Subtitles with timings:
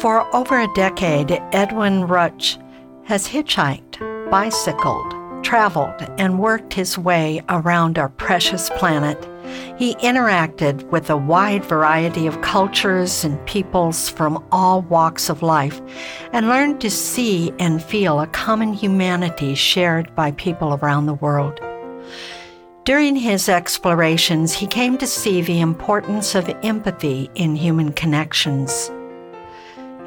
[0.00, 2.56] For over a decade, Edwin Rutsch
[3.06, 5.12] has hitchhiked, bicycled,
[5.44, 9.18] traveled, and worked his way around our precious planet.
[9.76, 15.80] He interacted with a wide variety of cultures and peoples from all walks of life
[16.32, 21.58] and learned to see and feel a common humanity shared by people around the world.
[22.84, 28.92] During his explorations, he came to see the importance of empathy in human connections.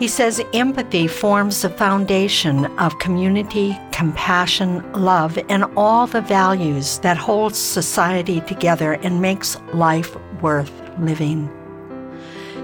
[0.01, 7.17] He says empathy forms the foundation of community, compassion, love, and all the values that
[7.17, 11.51] hold society together and makes life worth living.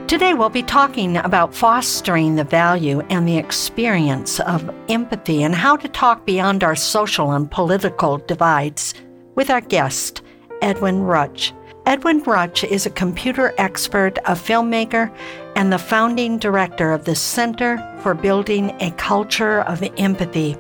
[0.08, 5.76] Today, we'll be talking about fostering the value and the experience of empathy and how
[5.76, 8.96] to talk beyond our social and political divides
[9.36, 10.24] with our guest,
[10.64, 11.54] Edwin Rutsch.
[11.88, 15.10] Edwin Rutsch is a computer expert, a filmmaker,
[15.58, 20.56] and the founding director of the Center for Building a Culture of Empathy.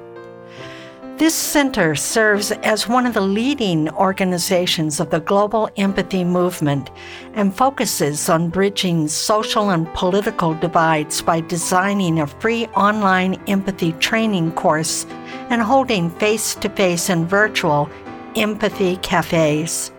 [1.17, 6.89] This center serves as one of the leading organizations of the global empathy movement
[7.35, 14.51] and focuses on bridging social and political divides by designing a free online empathy training
[14.53, 15.05] course
[15.51, 17.87] and holding face to face and virtual
[18.35, 19.91] empathy cafes.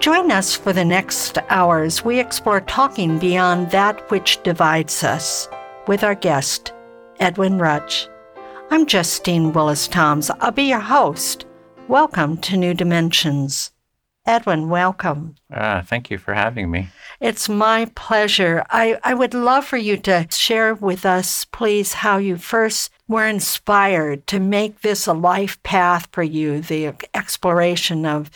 [0.00, 2.02] Join us for the next hours.
[2.02, 5.46] We explore talking beyond that which divides us
[5.88, 6.72] with our guest,
[7.18, 8.08] Edwin Rutsch.
[8.70, 10.30] I'm Justine Willis Toms.
[10.40, 11.44] I'll be your host.
[11.86, 13.72] Welcome to New Dimensions.
[14.24, 15.34] Edwin, welcome.
[15.52, 16.88] Uh, thank you for having me.
[17.20, 18.64] It's my pleasure.
[18.70, 23.26] I, I would love for you to share with us, please, how you first were
[23.26, 28.30] inspired to make this a life path for you, the exploration of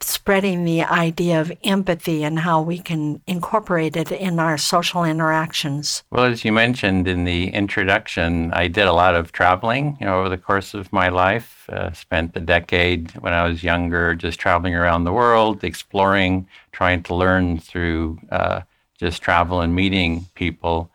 [0.00, 6.04] spreading the idea of empathy and how we can incorporate it in our social interactions.
[6.10, 10.20] Well, as you mentioned in the introduction, I did a lot of traveling you know,
[10.20, 11.68] over the course of my life.
[11.68, 17.02] Uh, spent a decade when I was younger just traveling around the world, exploring, trying
[17.04, 18.60] to learn through uh,
[18.98, 20.90] just travel and meeting people.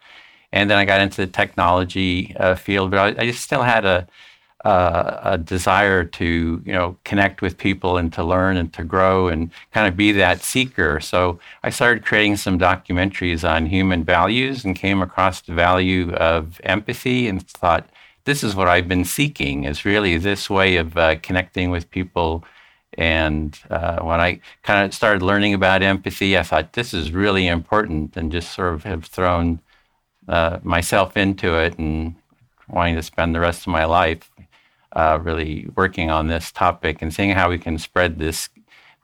[0.51, 3.85] And then I got into the technology uh, field, but I, I just still had
[3.85, 4.07] a
[4.63, 9.27] uh, a desire to you know connect with people and to learn and to grow
[9.27, 10.99] and kind of be that seeker.
[10.99, 16.61] So I started creating some documentaries on human values and came across the value of
[16.63, 17.89] empathy and thought
[18.25, 22.45] this is what I've been seeking is really this way of uh, connecting with people.
[22.97, 27.47] And uh, when I kind of started learning about empathy, I thought this is really
[27.47, 29.59] important and just sort of have thrown
[30.27, 32.15] uh, myself into it and
[32.69, 34.29] wanting to spend the rest of my life
[34.93, 38.49] uh, really working on this topic and seeing how we can spread this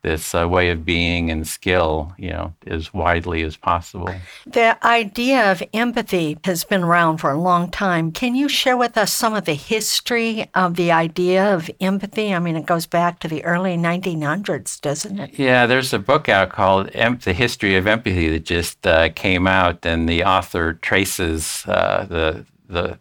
[0.03, 4.13] this uh, way of being and skill, you know, as widely as possible.
[4.45, 8.11] The idea of empathy has been around for a long time.
[8.11, 12.33] Can you share with us some of the history of the idea of empathy?
[12.33, 15.37] I mean, it goes back to the early 1900s, doesn't it?
[15.37, 19.47] Yeah, there's a book out called em- "The History of Empathy" that just uh, came
[19.47, 22.99] out, and the author traces uh, the the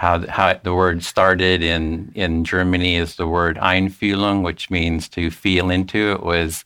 [0.00, 5.30] how, how the word started in, in Germany is the word Einfühlung, which means to
[5.30, 6.12] feel into.
[6.12, 6.64] It was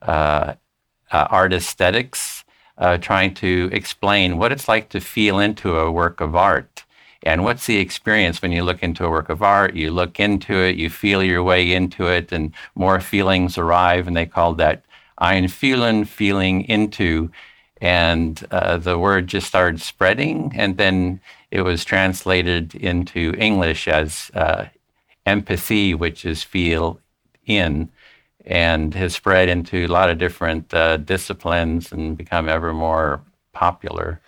[0.00, 0.54] uh,
[1.10, 2.44] uh, art aesthetics,
[2.78, 6.84] uh, trying to explain what it's like to feel into a work of art.
[7.24, 9.74] And what's the experience when you look into a work of art?
[9.74, 14.16] You look into it, you feel your way into it, and more feelings arrive, and
[14.16, 14.84] they called that
[15.20, 17.32] Einfühlen, feeling into.
[17.80, 21.20] And uh, the word just started spreading, and then
[21.50, 24.66] it was translated into English as uh,
[25.24, 27.00] empathy, which is feel
[27.46, 27.90] in.
[28.46, 33.20] and has spread into a lot of different uh, disciplines and become ever more
[33.52, 34.20] popular.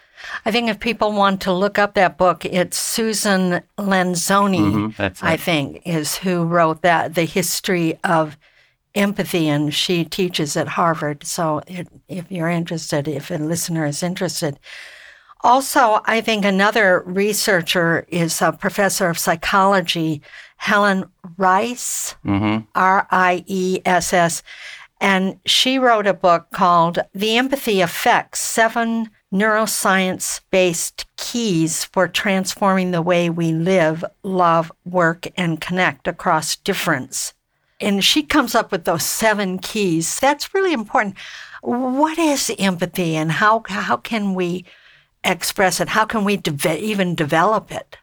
[0.45, 5.37] I think if people want to look up that book, it's Susan Lanzoni, Mm-hmm, I
[5.39, 8.37] think, is who wrote that, The History of
[8.95, 11.25] Empathy, and she teaches at Harvard.
[11.25, 14.59] So it, if you're interested, if a listener is interested.
[15.43, 20.21] Also, I think another researcher is a professor of psychology,
[20.57, 21.05] Helen
[21.39, 22.65] Riess, mm-hmm.
[22.75, 24.43] R I E S S.
[25.01, 32.91] And she wrote a book called The Empathy Effects Seven Neuroscience Based Keys for Transforming
[32.91, 37.33] the Way We Live, Love, Work, and Connect Across Difference.
[37.81, 40.21] And she comes up with those seven keys.
[40.21, 41.17] That's really important.
[41.63, 44.67] What is empathy and how, how can we
[45.25, 45.89] express it?
[45.89, 47.97] How can we de- even develop it?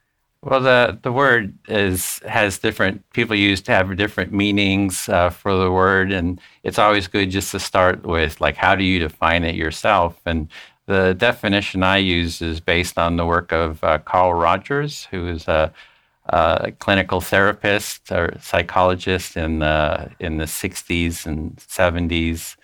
[0.43, 5.57] Well, the, the word is has different people use to have different meanings uh, for
[5.57, 9.43] the word, and it's always good just to start with like how do you define
[9.43, 10.19] it yourself?
[10.25, 10.47] And
[10.85, 15.47] the definition I use is based on the work of uh, Carl Rogers, who is
[15.47, 15.73] a,
[16.27, 22.56] a clinical therapist or psychologist in the in the 60s and 70s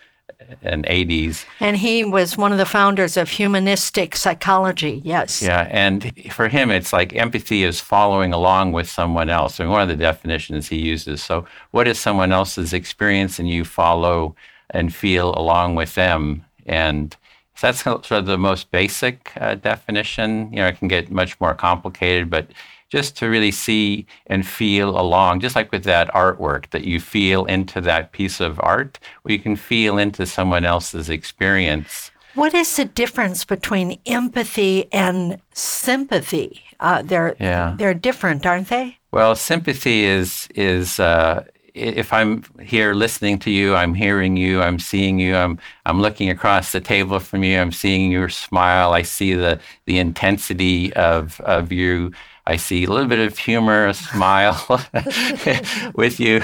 [0.61, 1.45] and 80s.
[1.59, 5.41] And he was one of the founders of humanistic psychology, yes.
[5.41, 9.59] Yeah, and for him, it's like empathy is following along with someone else.
[9.59, 11.23] And one of the definitions he uses.
[11.23, 14.35] So, what is someone else's experience, and you follow
[14.69, 16.45] and feel along with them?
[16.65, 17.15] And
[17.55, 20.51] so that's sort of the most basic uh, definition.
[20.51, 22.47] You know, it can get much more complicated, but
[22.93, 27.43] just to really see and feel along, just like with that artwork, that you feel
[27.45, 32.11] into that piece of art, where you can feel into someone else's experience.
[32.35, 36.61] What is the difference between empathy and sympathy?
[36.79, 37.73] Uh, they're Yeah.
[37.79, 38.97] they're different, aren't they?
[39.11, 41.43] Well, sympathy is is uh,
[41.73, 45.57] if I'm here listening to you, I'm hearing you, I'm seeing you, I'm
[45.87, 49.97] I'm looking across the table from you, I'm seeing your smile, I see the the
[49.97, 52.11] intensity of of you.
[52.45, 54.59] I see a little bit of humor, a smile
[55.95, 56.41] with you,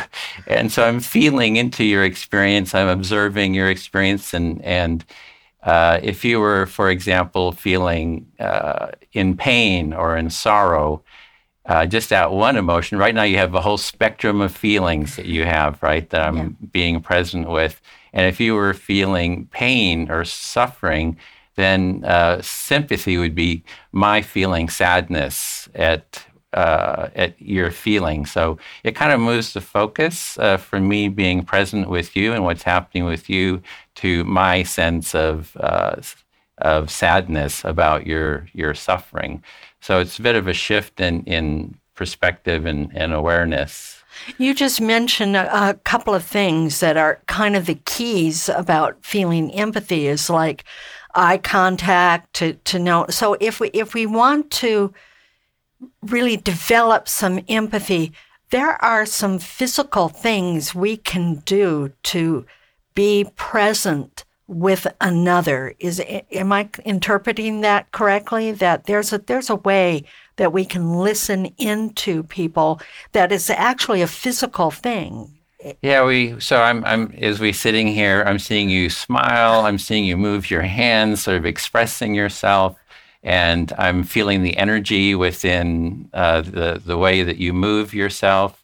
[0.47, 2.73] and so I'm feeling into your experience.
[2.73, 5.03] I'm observing your experience, and and
[5.63, 11.03] uh, if you were, for example, feeling uh, in pain or in sorrow,
[11.65, 12.97] uh, just that one emotion.
[12.97, 16.09] Right now, you have a whole spectrum of feelings that you have, right?
[16.09, 16.67] That I'm Yeah.
[16.71, 17.81] being present with.
[18.13, 21.17] And if you were feeling pain or suffering,
[21.59, 28.25] then uh, sympathy would be my feeling sadness at uh, at your feeling.
[28.25, 32.43] So it kind of moves the focus uh, from me being present with you and
[32.43, 33.61] what's happening with you
[33.95, 36.01] to my sense of uh,
[36.57, 39.43] of sadness about your your suffering.
[39.81, 44.03] So it's a bit of a shift in in perspective and, and awareness.
[44.37, 48.97] You just mentioned a, a couple of things that are kind of the keys about
[49.01, 50.63] feeling empathy is like
[51.15, 53.05] eye contact to, to know.
[53.09, 54.93] So if we if we want to
[56.01, 58.11] really develop some empathy,
[58.49, 62.45] there are some physical things we can do to
[62.95, 65.75] be present with another.
[65.79, 66.01] Is
[66.31, 68.51] am I interpreting that correctly?
[68.51, 70.03] That there's a there's a way
[70.37, 75.38] that we can listen into people that is actually a physical thing.
[75.81, 76.39] Yeah, we.
[76.39, 76.85] So I'm.
[76.85, 77.11] I'm.
[77.19, 79.65] As we sitting here, I'm seeing you smile.
[79.65, 82.77] I'm seeing you move your hands, sort of expressing yourself,
[83.23, 88.63] and I'm feeling the energy within uh, the the way that you move yourself.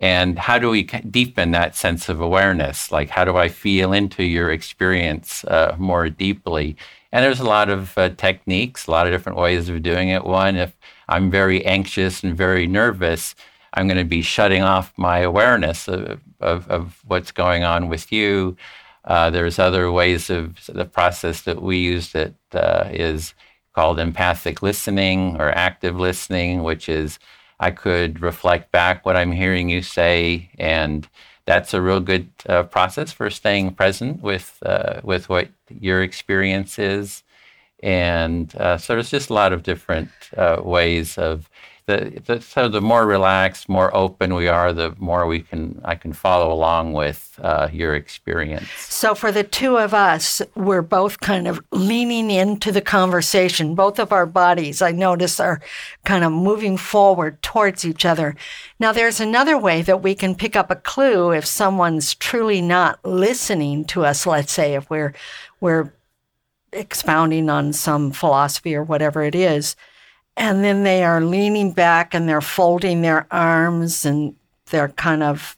[0.00, 2.92] And how do we deepen that sense of awareness?
[2.92, 6.76] Like, how do I feel into your experience uh, more deeply?
[7.12, 10.24] And there's a lot of uh, techniques, a lot of different ways of doing it.
[10.24, 10.76] One, if
[11.08, 13.34] I'm very anxious and very nervous,
[13.76, 18.10] I'm going to be shutting off my awareness of, of, of what's going on with
[18.10, 18.56] you.
[19.04, 23.34] Uh, there's other ways of the process that we use that uh, is
[23.74, 27.18] called empathic listening or active listening, which is
[27.60, 31.08] I could reflect back what I'm hearing you say, and
[31.44, 36.78] that's a real good uh, process for staying present with uh, with what your experience
[36.78, 37.22] is.
[37.82, 41.48] And uh, so there's just a lot of different uh, ways of
[41.86, 45.94] the, the so the more relaxed, more open we are, the more we can I
[45.94, 48.68] can follow along with uh, your experience.
[48.76, 53.76] So for the two of us, we're both kind of leaning into the conversation.
[53.76, 55.60] Both of our bodies, I notice, are
[56.04, 58.34] kind of moving forward towards each other.
[58.80, 62.98] Now, there's another way that we can pick up a clue if someone's truly not
[63.04, 64.26] listening to us.
[64.26, 65.14] Let's say if we're
[65.60, 65.92] we're
[66.72, 69.76] expounding on some philosophy or whatever it is,
[70.36, 74.34] and then they are leaning back and they're folding their arms and
[74.66, 75.56] they're kind of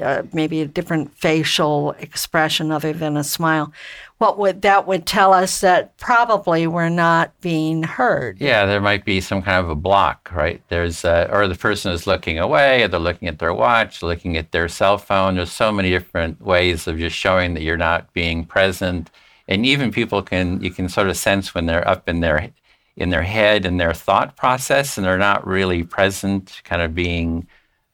[0.00, 3.70] uh, maybe a different facial expression other than a smile,
[4.16, 8.40] what would that would tell us that probably we're not being heard?
[8.40, 10.62] Yeah, there might be some kind of a block, right?
[10.68, 14.38] There's uh, or the person is looking away, or they're looking at their watch, looking
[14.38, 15.36] at their cell phone.
[15.36, 19.10] There's so many different ways of just showing that you're not being present,
[19.48, 22.50] and even people can you can sort of sense when they're up in their
[22.96, 27.46] in their head and their thought process, and they're not really present, kind of being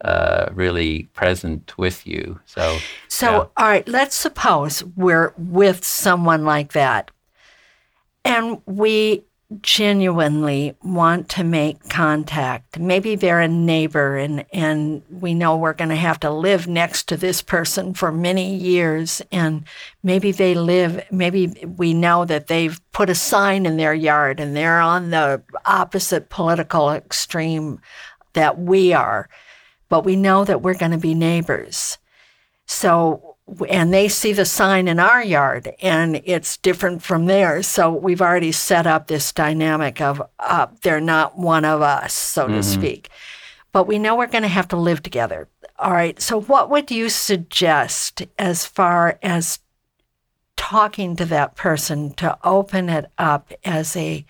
[0.03, 2.41] uh, really present with you.
[2.47, 2.79] So,
[3.09, 3.39] so yeah.
[3.39, 7.11] all right, let's suppose we're with someone like that,
[8.25, 9.25] and we
[9.63, 12.79] genuinely want to make contact.
[12.79, 17.09] Maybe they're a neighbor, and and we know we're going to have to live next
[17.09, 19.65] to this person for many years, and
[20.03, 21.05] maybe they live.
[21.11, 25.43] Maybe we know that they've put a sign in their yard, and they're on the
[25.65, 27.81] opposite political extreme
[28.35, 29.29] that we are
[29.91, 31.99] but we know that we're going to be neighbors.
[32.65, 33.30] So,
[33.69, 37.67] and they see the sign in our yard and it's different from theirs.
[37.67, 42.47] So we've already set up this dynamic of uh, they're not one of us, so
[42.47, 42.57] mm-hmm.
[42.57, 43.09] to speak.
[43.73, 45.49] But we know we're going to have to live together.
[45.79, 46.21] All right.
[46.21, 49.61] So, what would you suggest as far as
[50.57, 54.27] talking to that person to open it up as a,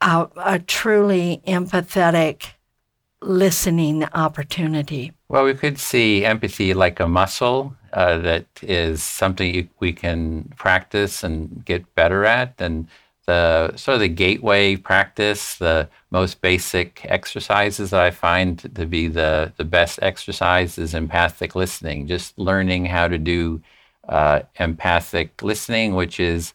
[0.00, 2.54] a, a truly empathetic,
[3.20, 5.12] listening opportunity?
[5.28, 11.24] Well, we could see empathy like a muscle uh, that is something we can practice
[11.24, 12.54] and get better at.
[12.58, 12.88] And
[13.26, 19.50] the sort of the gateway practice, the most basic exercises I find to be the,
[19.56, 23.62] the best exercise is empathic listening, just learning how to do
[24.06, 26.52] uh, empathic listening, which is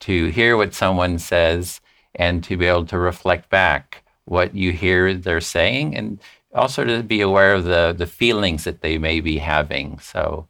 [0.00, 1.80] to hear what someone says
[2.14, 6.20] and to be able to reflect back what you hear they're saying and
[6.54, 9.98] also to be aware of the, the feelings that they may be having.
[9.98, 10.46] So,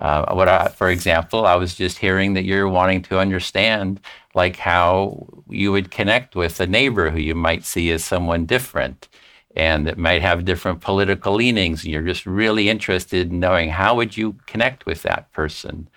[0.00, 4.00] uh, what I, for example, I was just hearing that you're wanting to understand
[4.34, 9.08] like how you would connect with a neighbor who you might see as someone different
[9.56, 13.96] and that might have different political leanings and you're just really interested in knowing how
[13.96, 15.88] would you connect with that person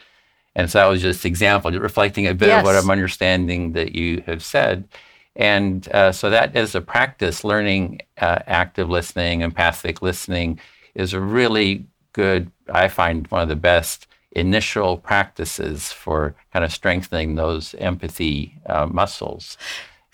[0.56, 2.60] and so that was just example reflecting a bit yes.
[2.62, 4.88] of what i'm understanding that you have said
[5.36, 7.44] and uh, so that is a practice.
[7.44, 10.60] Learning uh, active listening, empathic listening
[10.94, 16.72] is a really good, I find one of the best initial practices for kind of
[16.72, 19.58] strengthening those empathy uh, muscles.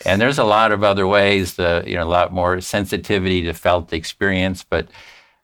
[0.05, 3.53] And there's a lot of other ways, the, you know, a lot more sensitivity to
[3.53, 4.87] felt experience, but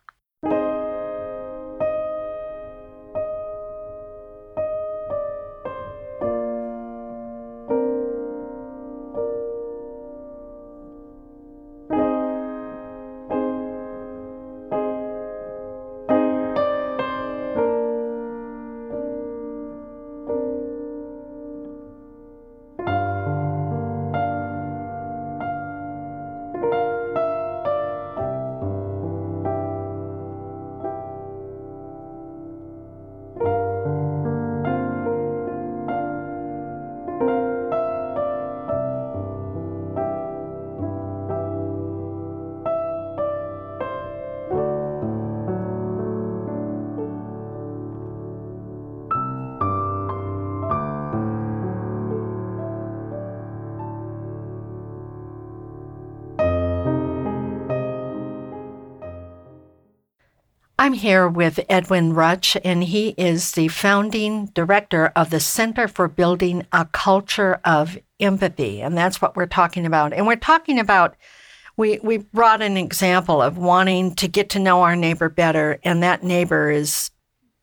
[60.91, 66.09] I'm here with Edwin Rutsch, and he is the founding director of the Center for
[66.09, 68.81] Building a Culture of Empathy.
[68.81, 70.11] And that's what we're talking about.
[70.11, 71.15] And we're talking about,
[71.77, 76.03] we, we brought an example of wanting to get to know our neighbor better, and
[76.03, 77.09] that neighbor is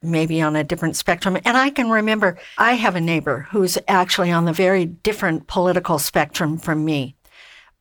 [0.00, 1.36] maybe on a different spectrum.
[1.44, 5.98] And I can remember I have a neighbor who's actually on the very different political
[5.98, 7.14] spectrum from me.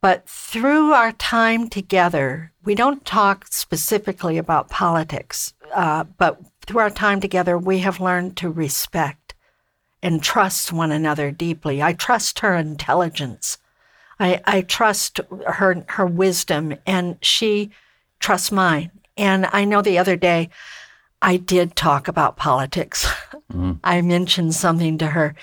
[0.02, 6.90] But through our time together, we don't talk specifically about politics, uh, but through our
[6.90, 9.34] time together, we have learned to respect
[10.04, 11.82] and trust one another deeply.
[11.82, 13.58] I trust her intelligence.
[14.20, 17.72] I, I trust her her wisdom, and she
[18.20, 18.92] trusts mine.
[19.16, 20.50] And I know the other day,
[21.22, 23.06] I did talk about politics.
[23.52, 23.74] Mm-hmm.
[23.84, 25.36] I mentioned something to her,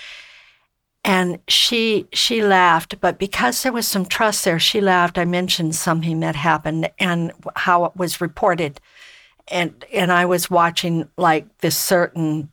[1.05, 5.19] and she she laughed but because there was some trust there she laughed.
[5.19, 8.81] I mentioned something that happened and how it was reported.
[9.47, 12.49] And and i was watching like this certain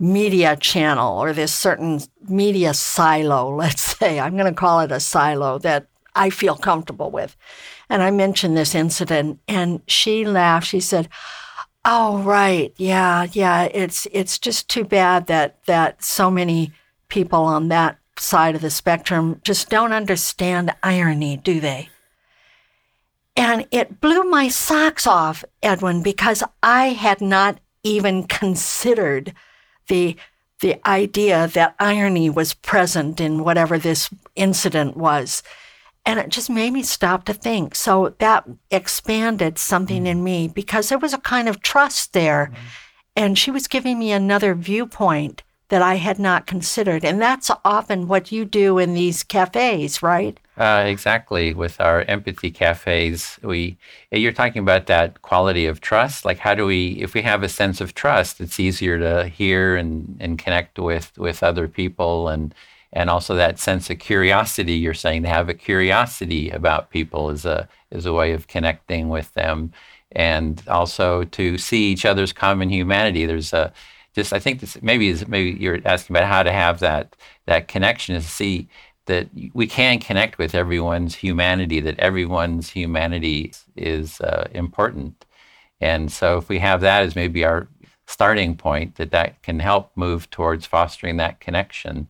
[0.00, 4.18] media channel or this certain media silo let's say.
[4.18, 7.36] I'm going to call it a silo that i feel comfortable with.
[7.88, 10.66] And i mentioned this incident and she laughed.
[10.66, 11.08] She said
[11.84, 12.74] oh right.
[12.76, 13.68] Yeah yeah.
[13.72, 16.72] It's it's just too bad that that so many
[17.12, 21.90] people on that side of the spectrum just don't understand irony, do they?
[23.36, 29.34] And it blew my socks off, Edwin, because I had not even considered
[29.88, 30.16] the
[30.60, 35.42] the idea that irony was present in whatever this incident was.
[36.06, 37.74] And it just made me stop to think.
[37.74, 42.52] So that expanded something in me because there was a kind of trust there.
[42.52, 42.66] Mm-hmm.
[43.16, 45.42] And she was giving me another viewpoint
[45.72, 47.02] that I had not considered.
[47.02, 50.38] And that's often what you do in these cafes, right?
[50.58, 51.54] Uh, exactly.
[51.54, 53.78] With our empathy cafes, we
[54.10, 56.26] you're talking about that quality of trust.
[56.26, 59.74] Like, how do we, if we have a sense of trust, it's easier to hear
[59.74, 62.54] and, and connect with with other people, and
[62.92, 64.74] and also that sense of curiosity.
[64.74, 69.08] You're saying to have a curiosity about people is a is a way of connecting
[69.08, 69.72] with them,
[70.10, 73.24] and also to see each other's common humanity.
[73.24, 73.72] There's a
[74.14, 77.68] just I think this maybe is maybe you're asking about how to have that that
[77.68, 78.68] connection is see
[79.06, 85.24] that we can connect with everyone's humanity, that everyone's humanity is uh, important.
[85.80, 87.68] And so if we have that as maybe our
[88.06, 92.08] starting point, that that can help move towards fostering that connection.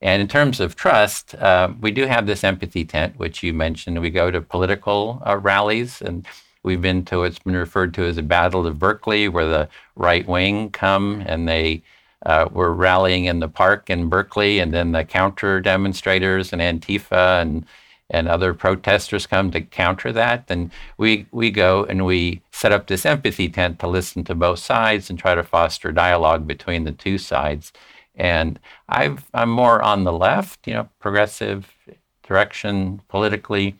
[0.00, 4.00] And in terms of trust, uh, we do have this empathy tent, which you mentioned.
[4.00, 6.26] We go to political uh, rallies and
[6.62, 10.26] We've been to what's been referred to as the Battle of Berkeley, where the right
[10.26, 11.82] wing come and they
[12.24, 17.42] uh, were rallying in the park in Berkeley, and then the counter demonstrators and Antifa
[17.42, 17.66] and
[18.10, 20.46] and other protesters come to counter that.
[20.46, 24.58] Then we we go and we set up this empathy tent to listen to both
[24.58, 27.72] sides and try to foster dialogue between the two sides.
[28.14, 31.74] And I've I'm more on the left, you know, progressive
[32.22, 33.76] direction politically,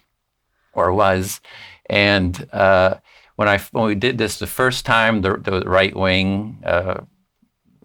[0.73, 1.41] or was.
[1.87, 2.97] And uh,
[3.37, 7.03] when I when we did this the first time, the, the right wing uh,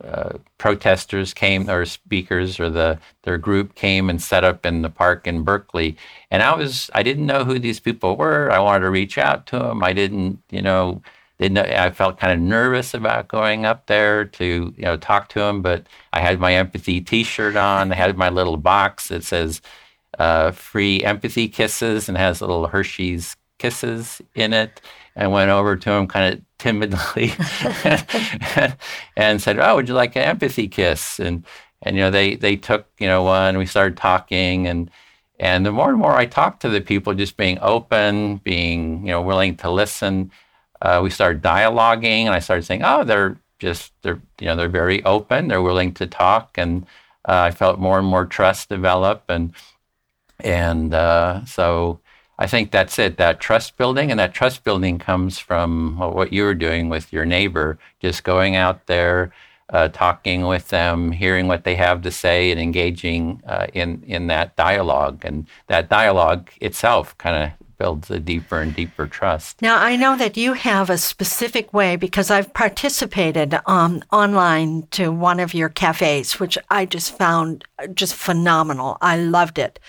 [0.04, 4.90] uh, protesters came, or speakers, or the their group came and set up in the
[4.90, 5.98] park in Berkeley.
[6.30, 8.52] And I was I didn't know who these people were.
[8.52, 9.84] I wanted to reach out to them.
[9.84, 11.02] I didn't, you know,
[11.40, 11.58] didn't.
[11.58, 15.62] I felt kind of nervous about going up there to you know talk to them.
[15.62, 17.92] But I had my empathy T-shirt on.
[17.92, 19.62] I had my little box that says
[20.20, 24.82] uh, "Free Empathy Kisses" and has little Hershey's kisses in it
[25.16, 27.34] and went over to him kind of timidly
[29.16, 31.46] and, said, "Oh, would you like an empathy kiss?" And
[31.82, 33.58] and you know they they took you know one.
[33.58, 34.90] We started talking and
[35.40, 39.12] and the more and more I talked to the people, just being open, being you
[39.12, 40.32] know willing to listen,
[40.82, 44.70] uh, we started dialoguing, and I started saying, "Oh, they're just they're you know they're
[44.70, 45.48] very open.
[45.48, 46.86] They're willing to talk," and
[47.28, 49.54] uh, I felt more and more trust develop, and
[50.40, 52.00] and uh, so
[52.40, 54.12] I think that's it, that trust building.
[54.12, 58.56] And that trust building comes from what you were doing with your neighbor, just going
[58.56, 59.32] out there,
[59.70, 64.28] uh, talking with them, hearing what they have to say, and engaging uh, in, in
[64.28, 65.24] that dialogue.
[65.26, 69.62] And that dialogue itself kind of builds a deeper and deeper trust.
[69.62, 75.12] Now, I know that you have a specific way because I've participated um, online to
[75.12, 78.98] one of your cafes, which I just found just phenomenal.
[79.02, 79.80] I loved it.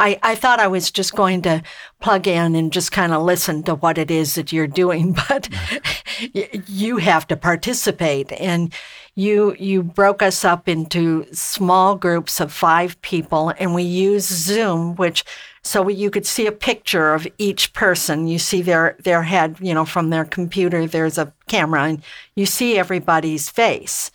[0.00, 1.62] I, I thought I was just going to
[2.00, 5.50] plug in and just kind of listen to what it is that you're doing, but
[5.50, 6.60] mm-hmm.
[6.66, 8.32] you have to participate.
[8.32, 8.74] And
[9.14, 14.96] you you broke us up into small groups of five people, and we use Zoom,
[14.96, 15.24] which
[15.62, 18.26] So you could see a picture of each person.
[18.26, 20.86] You see their their head, you know, from their computer.
[20.86, 22.02] There's a camera, and
[22.34, 24.10] you see everybody's face.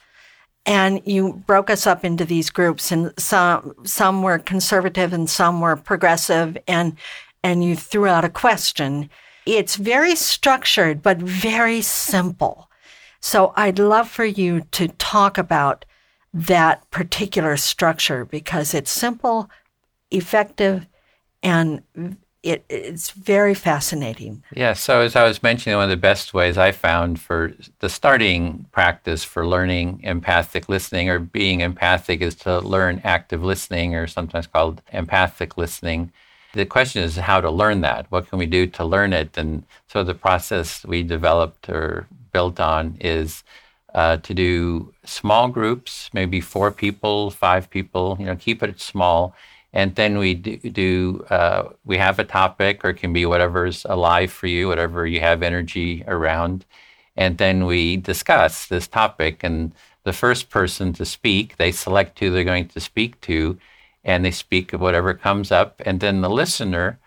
[0.66, 5.62] And you broke us up into these groups, and some some were conservative and some
[5.62, 6.98] were progressive, and
[7.44, 9.10] and you threw out a question.
[9.46, 12.70] It's very structured, but very simple.
[13.20, 15.86] So I'd love for you to talk about
[16.34, 19.50] that particular structure because it's simple,
[20.12, 20.86] effective,
[21.42, 21.84] and
[22.46, 24.44] it, it's very fascinating.
[24.54, 24.74] Yeah.
[24.74, 28.68] So as I was mentioning, one of the best ways I found for the starting
[28.72, 34.48] practice for learning empathic listening or being empathic is to learn active listening, or sometimes
[34.48, 36.12] called empathic listening.
[36.54, 38.06] The question is how to learn that.
[38.10, 39.38] What can we do to learn it?
[39.38, 43.44] And so the process we developed or built on is
[43.96, 48.18] uh, to do small groups, maybe four people, five people.
[48.20, 49.34] You know, keep it small,
[49.76, 50.58] and then we do.
[50.58, 55.06] do uh, we have a topic, or it can be whatever's alive for you, whatever
[55.06, 56.66] you have energy around,
[57.18, 59.44] and then we discuss this topic.
[59.44, 63.60] And the first person to speak, they select who they're going to speak to,
[64.06, 66.98] and they speak of whatever comes up, and then the listener,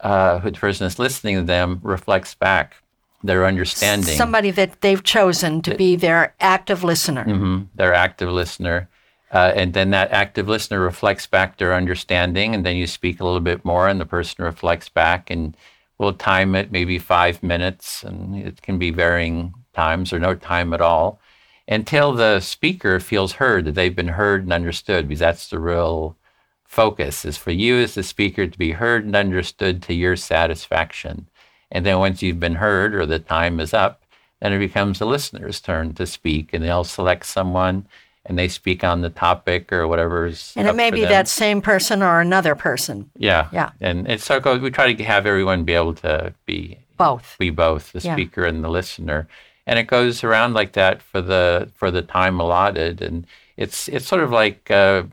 [0.00, 2.74] uh, who the person is listening to them, reflects back
[3.22, 4.16] their understanding.
[4.16, 7.24] Somebody that they've chosen to be their active listener.
[7.24, 8.88] Mm-hmm, their active listener.
[9.32, 13.24] Uh, and then that active listener reflects back their understanding, and then you speak a
[13.24, 15.56] little bit more, and the person reflects back, and
[15.98, 20.74] we'll time it maybe five minutes, and it can be varying times or no time
[20.74, 21.20] at all,
[21.68, 26.16] until the speaker feels heard, that they've been heard and understood, because that's the real
[26.64, 31.28] focus, is for you as the speaker to be heard and understood to your satisfaction.
[31.70, 34.02] And then once you've been heard or the time is up,
[34.40, 37.86] then it becomes the listener's turn to speak, and they'll select someone
[38.26, 40.52] and they speak on the topic or whatever's.
[40.56, 41.10] And it may be them.
[41.10, 43.10] that same person or another person.
[43.16, 43.48] Yeah.
[43.52, 43.70] Yeah.
[43.80, 47.36] And it's so goes, we try to have everyone be able to be both.
[47.38, 48.14] Be both the yeah.
[48.14, 49.26] speaker and the listener.
[49.66, 53.00] And it goes around like that for the for the time allotted.
[53.00, 55.08] And it's it's sort of like a,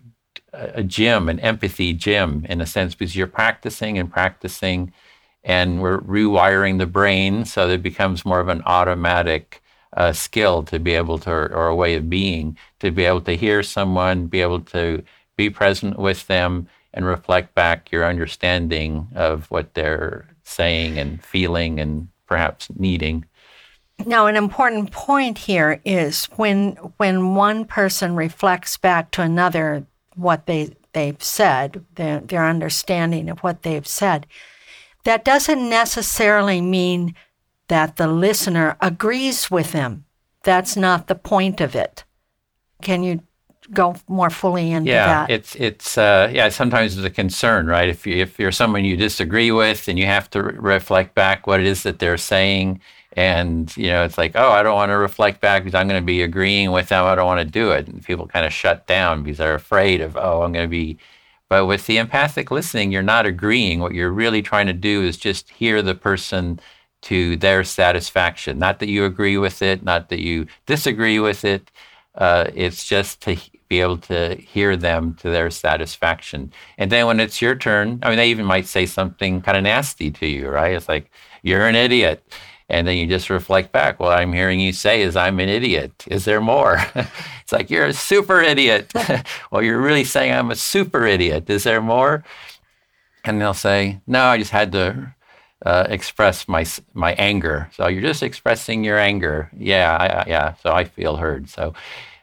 [0.54, 4.92] a gym, an empathy gym in a sense, because you're practicing and practicing
[5.44, 9.62] and we're rewiring the brain so that it becomes more of an automatic
[9.96, 13.36] uh, skill to be able to, or, a way of being, to be able to
[13.36, 15.04] hear someone, be able to
[15.36, 21.80] be present with them, and reflect back your understanding of what they're saying and feeling
[21.80, 23.26] and perhaps needing.
[24.06, 30.46] Now, an important point here is when when one person reflects back to another what
[30.46, 34.26] they they've said, their, their understanding of what they've said
[35.08, 37.16] that doesn't necessarily mean
[37.68, 40.06] that the listener agrees with them.
[40.44, 42.04] That's not the point of it.
[42.82, 43.22] Can you
[43.74, 45.30] go more fully into yeah, that?
[45.30, 46.50] Yeah, it's it's uh, yeah.
[46.50, 47.90] Sometimes it's a concern, right?
[47.90, 51.48] If you, if you're someone you disagree with, and you have to re- reflect back
[51.48, 52.80] what it is that they're saying,
[53.14, 56.02] and you know, it's like, oh, I don't want to reflect back because I'm going
[56.02, 57.04] to be agreeing with them.
[57.04, 60.02] I don't want to do it, and people kind of shut down because they're afraid
[60.02, 60.98] of, oh, I'm going to be
[61.50, 63.80] but with the empathic listening, you're not agreeing.
[63.80, 66.60] What you're really trying to do is just hear the person
[67.04, 68.60] to their satisfaction.
[68.60, 71.72] Not that you agree with it, not that you disagree with it.
[72.16, 73.38] Uh, it's just to
[73.70, 76.52] be able to hear them to their satisfaction.
[76.78, 79.64] And then when it's your turn, I mean, they even might say something kind of
[79.64, 80.74] nasty to you, right?
[80.74, 81.12] It's like,
[81.44, 82.24] you're an idiot.
[82.70, 84.00] And then you just reflect back.
[84.00, 86.04] What I'm hearing you say is, I'm an idiot.
[86.08, 86.78] Is there more?
[86.96, 88.92] it's like, you're a super idiot.
[89.52, 91.50] well, you're really saying, I'm a super idiot.
[91.50, 92.26] Is there more?
[93.24, 95.14] And they'll say, No, I just had to
[95.66, 97.70] uh, express my my anger.
[97.76, 99.50] So you're just expressing your anger.
[99.58, 100.54] Yeah, I, yeah.
[100.62, 101.50] So I feel heard.
[101.50, 101.74] So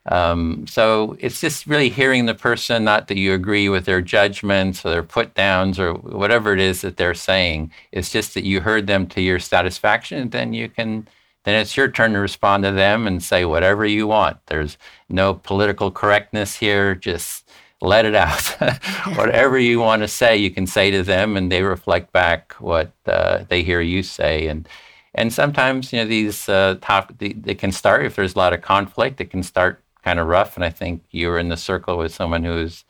[0.06, 4.84] um, so it's just really hearing the person, not that you agree with their judgments
[4.84, 7.72] or their put downs or whatever it is that they're saying.
[7.90, 11.08] It's just that you heard them to your satisfaction, and then you can,
[11.44, 14.38] then it's your turn to respond to them and say whatever you want.
[14.46, 14.76] There's
[15.08, 16.94] no political correctness here.
[16.94, 17.43] Just
[17.84, 18.42] let it out.
[19.16, 22.92] whatever you want to say, you can say to them, and they reflect back what
[23.06, 24.46] uh, they hear you say.
[24.48, 24.68] And
[25.14, 28.52] and sometimes you know these uh, top they, they can start if there's a lot
[28.52, 29.20] of conflict.
[29.20, 30.56] It can start kind of rough.
[30.56, 32.84] And I think you were in the circle with someone who's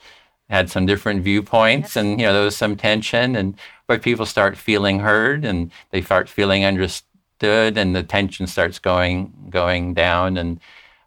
[0.50, 4.56] had some different viewpoints, and you know there was some tension, and but people start
[4.56, 10.36] feeling heard, and they start feeling understood, and the tension starts going going down.
[10.36, 10.60] And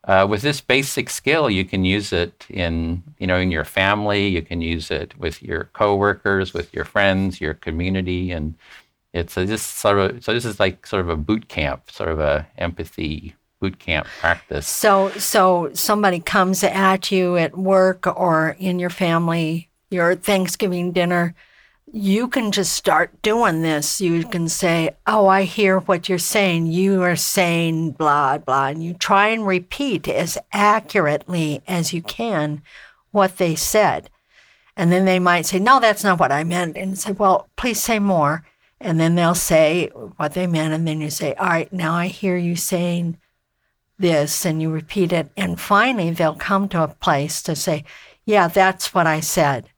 [0.07, 4.27] uh, with this basic skill, you can use it in you know in your family,
[4.27, 8.55] you can use it with your coworkers, with your friends, your community, and
[9.13, 12.09] it's a, just sort of so this is like sort of a boot camp, sort
[12.09, 14.67] of a empathy boot camp practice.
[14.67, 21.35] So, so somebody comes at you at work or in your family, your Thanksgiving dinner.
[21.97, 23.99] You can just start doing this.
[23.99, 26.67] You can say, Oh, I hear what you're saying.
[26.67, 28.67] You are saying blah, blah.
[28.67, 32.61] And you try and repeat as accurately as you can
[33.11, 34.11] what they said.
[34.75, 36.77] And then they might say, No, that's not what I meant.
[36.77, 38.45] And say, Well, please say more.
[38.79, 40.75] And then they'll say what they meant.
[40.75, 43.17] And then you say, All right, now I hear you saying
[43.97, 44.45] this.
[44.45, 45.31] And you repeat it.
[45.35, 47.85] And finally, they'll come to a place to say,
[48.23, 49.69] Yeah, that's what I said.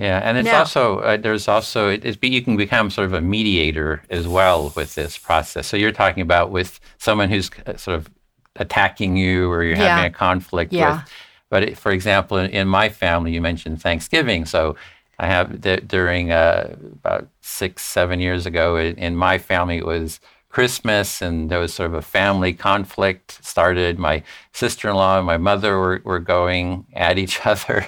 [0.00, 3.20] Yeah, and it's now, also uh, there's also it, you can become sort of a
[3.20, 5.66] mediator as well with this process.
[5.66, 8.08] So you're talking about with someone who's uh, sort of
[8.56, 9.96] attacking you or you're yeah.
[9.96, 11.02] having a conflict yeah.
[11.02, 11.12] with.
[11.50, 14.46] But it, for example, in, in, my family, you mentioned Thanksgiving.
[14.46, 14.74] So
[15.18, 19.84] I have the, during uh, about six, seven years ago in, in my family, it
[19.84, 20.18] was
[20.50, 23.98] Christmas, and there was sort of a family conflict started.
[23.98, 27.86] My sister-in-law and my mother were, were going at each other,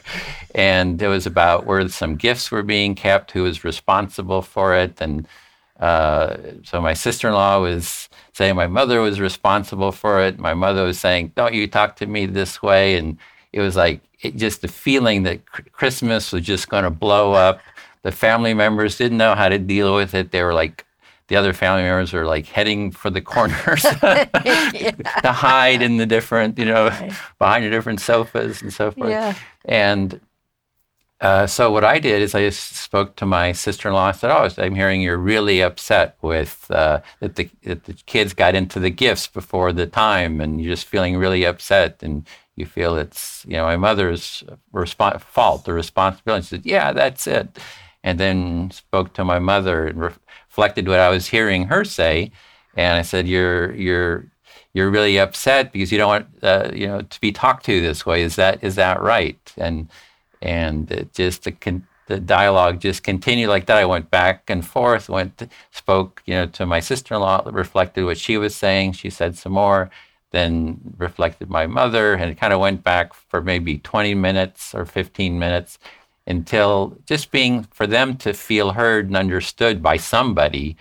[0.55, 5.01] and it was about where some gifts were being kept, who was responsible for it,
[5.01, 5.27] and
[5.81, 10.39] uh, so my sister-in-law was saying my mother was responsible for it.
[10.39, 13.19] My mother was saying, "Don't you talk to me this way?" And
[13.53, 17.61] it was like it, just the feeling that Christmas was just going to blow up.
[18.03, 20.31] The family members didn't know how to deal with it.
[20.31, 20.87] They were like
[21.33, 24.29] the other family members are like heading for the corners to
[25.25, 27.11] hide in the different, you know, right.
[27.39, 29.09] behind the different sofas and so forth.
[29.09, 29.35] Yeah.
[29.65, 30.21] And
[31.23, 34.09] uh, so what I did is I just spoke to my sister-in-law.
[34.09, 38.35] I said, "Oh, I'm hearing you're really upset with uh, that, the, that the kids
[38.35, 42.67] got into the gifts before the time, and you're just feeling really upset, and you
[42.67, 47.59] feel it's you know my mother's resp- fault the responsibility." She said, "Yeah, that's it."
[48.05, 50.22] And then spoke to my mother and re-
[50.53, 52.31] reflected what I was hearing her say,
[52.77, 54.27] and I said, "You're you're
[54.75, 58.05] you're really upset because you don't want uh, you know to be talked to this
[58.05, 58.23] way.
[58.23, 59.89] Is that is that right?" And
[60.43, 63.79] and just the con- the dialogue just continued like that.
[63.79, 68.19] I went back and forth, went to, spoke you know to my sister-in-law, reflected what
[68.19, 68.93] she was saying.
[68.93, 69.89] She said some more,
[70.33, 74.85] then reflected my mother, and it kind of went back for maybe 20 minutes or
[74.85, 75.79] 15 minutes
[76.27, 80.77] until just being for them to feel heard and understood by somebody.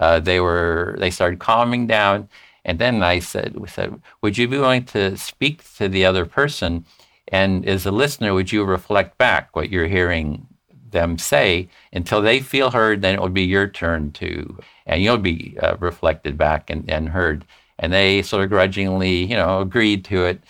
[0.00, 2.28] Uh, they were they started calming down,
[2.64, 6.26] and then I said, "We said, would you be willing to speak to the other
[6.26, 6.84] person,
[7.28, 10.46] and as a listener, would you reflect back what you're hearing
[10.90, 13.00] them say until they feel heard?
[13.02, 17.08] Then it will be your turn to, and you'll be uh, reflected back and, and
[17.10, 17.44] heard."
[17.78, 20.42] And they sort of grudgingly, you know, agreed to it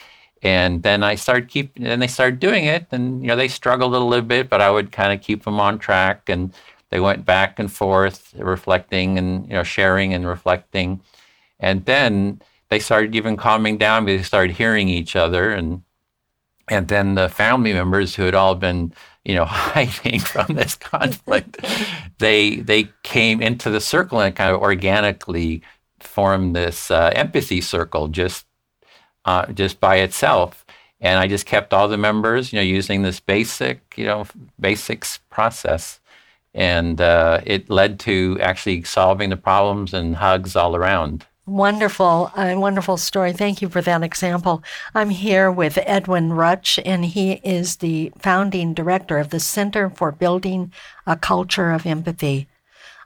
[0.42, 3.94] and then I started keep, and they started doing it, and you know they struggled
[3.94, 6.52] a little bit, but I would kind of keep them on track, and
[6.90, 11.00] they went back and forth, reflecting and you know sharing and reflecting,
[11.60, 15.82] and then they started even calming down because they started hearing each other, and
[16.68, 18.92] and then the family members who had all been
[19.24, 21.64] you know hiding from this conflict,
[22.18, 25.62] they they came into the circle and kind of organically
[26.00, 28.44] formed this uh, empathy circle just
[29.24, 30.64] uh, just by itself.
[31.00, 34.26] And I just kept all the members, you know, using this basic, you know,
[34.60, 36.00] basics process.
[36.54, 41.26] And uh, it led to actually solving the problems and hugs all around.
[41.44, 43.32] Wonderful, a wonderful story.
[43.32, 44.62] Thank you for that example.
[44.94, 50.12] I'm here with Edwin Rutsch, and he is the founding director of the Center for
[50.12, 50.72] Building
[51.04, 52.46] a Culture of Empathy.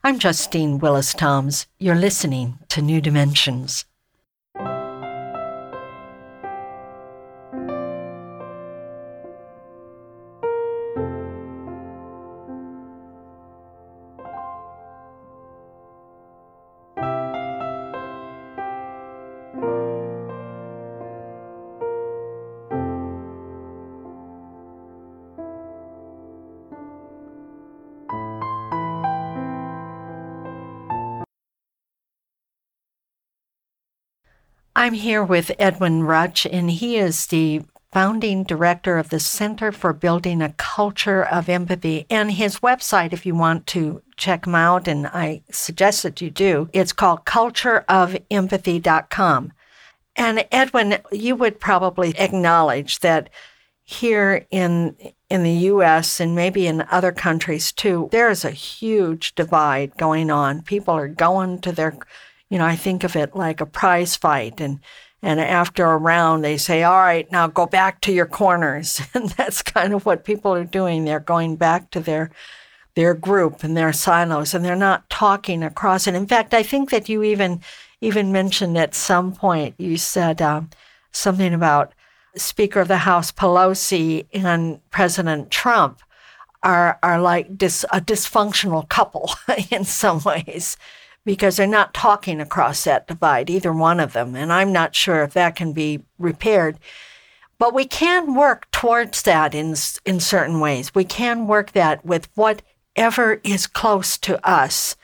[0.05, 1.67] I'm Justine Willis Toms.
[1.79, 3.87] You're listening to New Dimensions.
[34.79, 37.63] I'm here with Edwin Rutsch, and he is the
[37.93, 42.05] founding director of the Center for Building a Culture of Empathy.
[42.11, 46.29] And his website, if you want to check him out, and I suggest that you
[46.29, 49.53] do, it's called cultureofempathy.com.
[50.15, 53.31] And Edwin, you would probably acknowledge that
[53.83, 54.95] here in
[55.31, 60.31] in the US and maybe in other countries too, there is a huge divide going
[60.31, 60.61] on.
[60.61, 61.97] People are going to their
[62.51, 64.81] you know, I think of it like a prize fight and
[65.23, 69.31] and after a round they say, "All right, now go back to your corners." And
[69.31, 71.05] that's kind of what people are doing.
[71.05, 72.31] They're going back to their
[72.95, 76.15] their group and their silos and they're not talking across it.
[76.15, 77.61] In fact, I think that you even
[78.01, 80.63] even mentioned at some point you said uh,
[81.13, 81.93] something about
[82.37, 86.01] Speaker of the House Pelosi and President Trump
[86.63, 89.31] are are like dis, a dysfunctional couple
[89.71, 90.77] in some ways
[91.27, 94.37] because they're not talking across that divide, either one of them.
[94.37, 96.79] And I'm not sure if that can be repaired.
[97.59, 100.95] But we can work towards that in, in certain ways.
[100.95, 104.95] We can work that with whatever is close to us.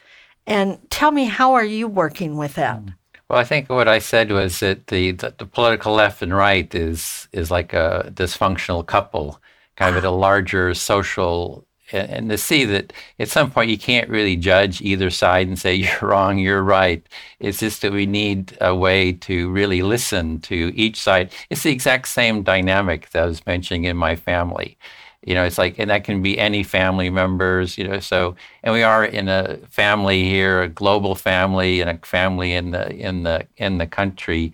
[0.47, 2.79] And tell me, how are you working with that?
[2.79, 2.89] Hmm.
[3.29, 6.73] Well, I think what I said was that the, the, the political left and right
[6.75, 9.41] is is like a dysfunctional couple,
[9.75, 14.09] kind of at a larger social and to see that at some point you can't
[14.09, 17.07] really judge either side and say you're wrong, you're right.
[17.41, 21.31] It's just that we need a way to really listen to each side.
[21.51, 24.79] It's the exact same dynamic that I was mentioning in my family.
[25.25, 28.75] You know, it's like, and that can be any family members, you know, so, and
[28.75, 33.23] we are in a family here, a global family and a family in the, in
[33.23, 34.53] the, in the country.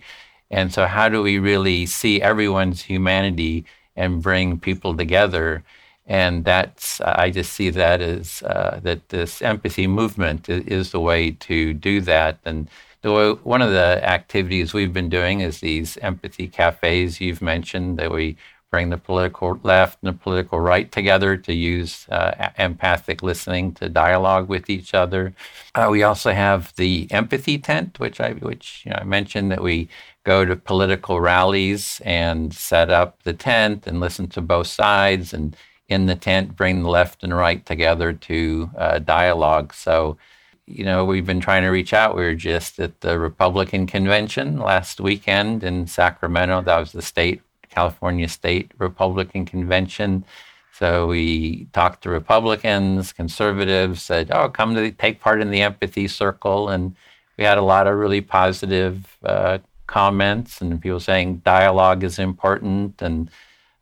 [0.51, 5.63] And so how do we really see everyone's humanity and bring people together?
[6.09, 11.31] And that's I just see that as uh, that this empathy movement is, the way
[11.31, 12.39] to do that.
[12.45, 12.67] And
[13.03, 18.11] way, one of the activities we've been doing is these empathy cafes you've mentioned that
[18.11, 18.37] we
[18.71, 23.89] bring the political left and the political right together to use uh, empathic listening to
[23.89, 25.33] dialogue with each other.
[25.75, 29.61] Uh, we also have the empathy tent, which I which you know, I mentioned that
[29.61, 29.89] we
[30.23, 35.55] go to political rallies and set up the tent and listen to both sides and
[35.89, 39.73] in the tent, bring the left and right together to uh, dialogue.
[39.73, 40.17] So,
[40.65, 42.15] you know, we've been trying to reach out.
[42.15, 46.61] We were just at the Republican convention last weekend in Sacramento.
[46.61, 50.23] That was the state, California State Republican Convention.
[50.71, 55.61] So we talked to Republicans, conservatives, said, "Oh, come to the, take part in the
[55.61, 56.95] empathy circle," and
[57.37, 63.01] we had a lot of really positive uh, comments and people saying dialogue is important.
[63.01, 63.29] And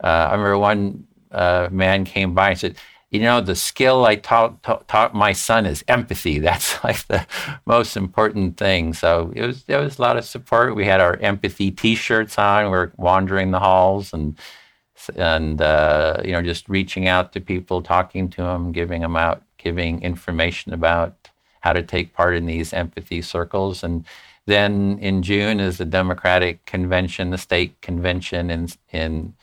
[0.01, 2.75] uh, I remember one uh, man came by and said,
[3.09, 6.39] you know, the skill I taught, taught, my son is empathy.
[6.47, 7.25] That's like the
[7.65, 8.93] most important thing.
[8.93, 10.75] So it was there was a lot of support.
[10.75, 12.65] We had our empathy T-shirts on.
[12.65, 14.37] We were wandering the halls and
[15.15, 19.41] and uh, you know just reaching out to people, talking to them, giving them out,
[19.57, 21.29] giving information about
[21.61, 23.83] how to take part in these empathy circles.
[23.83, 24.05] And
[24.45, 29.33] then in June is the Democratic convention, the state convention in in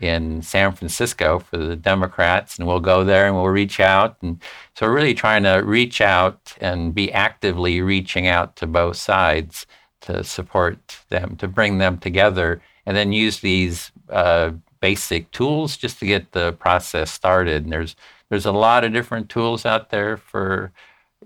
[0.00, 4.16] in San Francisco for the Democrats, and we'll go there and we'll reach out.
[4.22, 4.42] And
[4.74, 9.66] so we're really trying to reach out and be actively reaching out to both sides
[10.02, 14.50] to support them, to bring them together, and then use these uh,
[14.80, 17.64] basic tools just to get the process started.
[17.64, 17.96] And there's
[18.28, 20.72] there's a lot of different tools out there for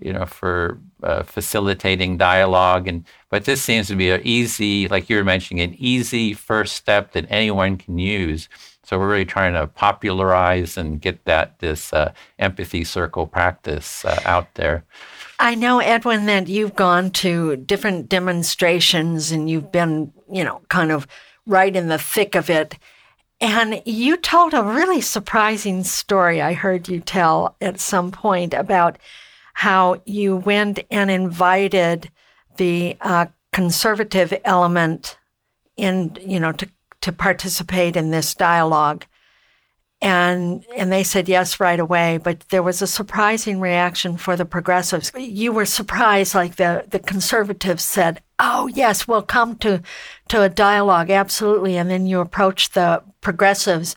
[0.01, 5.09] you know for uh, facilitating dialogue and but this seems to be an easy like
[5.09, 8.49] you were mentioning an easy first step that anyone can use
[8.87, 14.17] so we're really trying to popularize and get that this uh, empathy circle practice uh,
[14.23, 14.85] out there.
[15.39, 20.93] I know, Edwin, that you've gone to different demonstrations and you've been, you know, kind
[20.93, 21.05] of
[21.45, 22.79] right in the thick of it.
[23.41, 28.99] And you told a really surprising story I heard you tell at some point about
[29.57, 32.11] how you went and invited
[32.57, 35.17] the uh, conservative element
[35.75, 36.69] in, you know, to
[37.01, 39.05] to participate in this dialogue.
[39.99, 44.45] And and they said yes right away, but there was a surprising reaction for the
[44.45, 45.11] progressives.
[45.17, 49.81] You were surprised, like the, the conservatives said, Oh yes, we'll come to
[50.27, 51.77] to a dialogue, absolutely.
[51.77, 53.95] And then you approached the progressives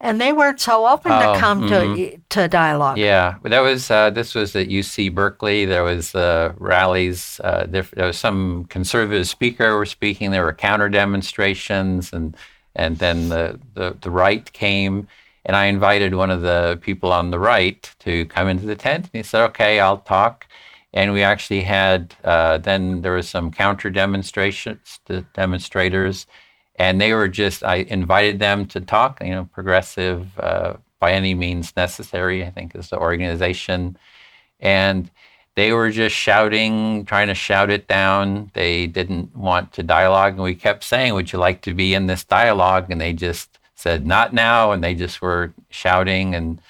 [0.00, 1.94] and they weren't so open oh, to come mm-hmm.
[1.94, 2.98] to to dialogue.
[2.98, 5.64] Yeah, that was uh, this was at UC Berkeley.
[5.64, 7.40] There was uh, rallies.
[7.42, 10.30] Uh, there, there, was some conservative speaker were speaking.
[10.30, 12.36] There were counter demonstrations, and
[12.74, 15.08] and then the, the the right came,
[15.44, 19.04] and I invited one of the people on the right to come into the tent.
[19.04, 20.46] And he said, "Okay, I'll talk."
[20.92, 26.26] And we actually had uh, then there was some counter demonstrations, the demonstrators
[26.78, 29.20] and they were just I invited them to talk.
[29.22, 32.44] You know, progressive uh, by any means necessary.
[32.44, 33.96] I think is the organization,
[34.60, 35.10] and
[35.54, 38.50] they were just shouting, trying to shout it down.
[38.52, 42.06] They didn't want to dialogue, and we kept saying, "Would you like to be in
[42.06, 46.60] this dialogue?" And they just said, "Not now," and they just were shouting and.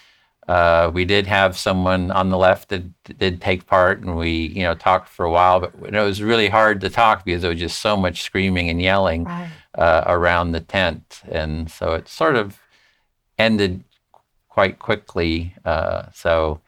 [0.49, 2.85] Uh, we did have someone on the left that
[3.19, 5.59] did take part, and we, you know, talked for a while.
[5.59, 8.81] But it was really hard to talk because there was just so much screaming and
[8.81, 9.25] yelling.
[9.25, 11.23] Right uh, around the tent.
[11.31, 12.61] And so it sort of
[13.39, 13.85] ended
[14.49, 15.55] quite quickly.
[15.65, 16.61] Uh, so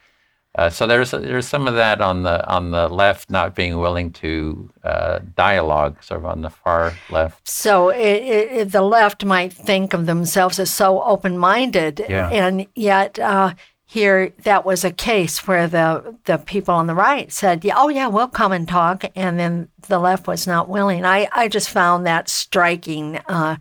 [0.58, 4.10] uh, so there's there's some of that on the on the left not being willing
[4.10, 7.48] to uh, dialogue, sort of on the far left.
[7.48, 12.28] So it, it, the left might think of themselves as so open-minded, yeah.
[12.30, 13.54] and yet uh,
[13.90, 17.88] here that was a case where the the people on the right said, yeah, "Oh
[17.88, 21.06] yeah, we'll come and talk," and then the left was not willing.
[21.06, 23.56] I I just found that striking uh,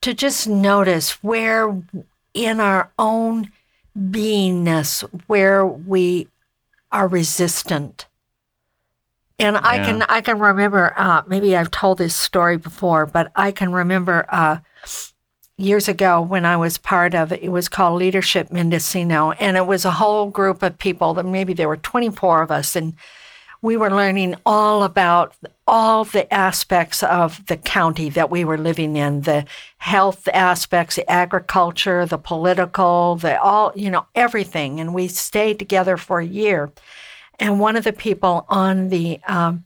[0.00, 1.80] to just notice where
[2.34, 3.52] in our own
[3.96, 6.26] beingness where we
[6.90, 8.06] are resistant.
[9.38, 13.52] And I can I can remember uh, maybe I've told this story before, but I
[13.52, 14.58] can remember uh,
[15.56, 17.42] years ago when I was part of it.
[17.42, 21.14] It was called Leadership Mendocino, and it was a whole group of people.
[21.14, 22.94] That maybe there were 24 of us, and
[23.64, 25.34] we were learning all about
[25.66, 29.46] all the aspects of the county that we were living in the
[29.78, 35.96] health aspects the agriculture the political the all you know everything and we stayed together
[35.96, 36.70] for a year
[37.40, 39.64] and one of the people on the um,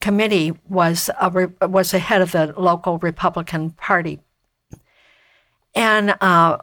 [0.00, 4.18] committee was a was the head of the local republican party
[5.76, 6.58] and uh,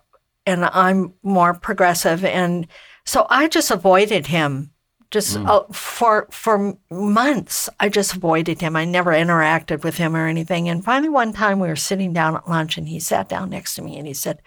[0.46, 2.68] and I'm more progressive, and
[3.06, 4.72] so I just avoided him.
[5.12, 5.48] Just mm.
[5.48, 8.76] uh, for for months, I just avoided him.
[8.76, 10.68] I never interacted with him or anything.
[10.68, 13.76] And finally, one time we were sitting down at lunch, and he sat down next
[13.76, 14.42] to me, and he said,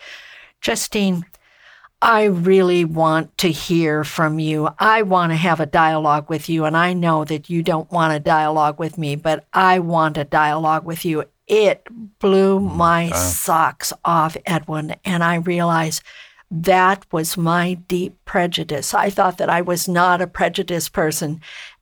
[0.61, 1.25] "Justine,
[2.03, 4.69] I really want to hear from you.
[4.79, 6.65] I want to have a dialogue with you.
[6.65, 10.25] And I know that you don't want a dialogue with me, but I want a
[10.25, 11.87] dialogue with you it
[12.19, 14.97] blew mm, my socks off, Edwin.
[15.05, 16.03] And I realized
[16.51, 18.95] that was my deep prejudice.
[18.95, 21.41] I thought that I was not a prejudiced person.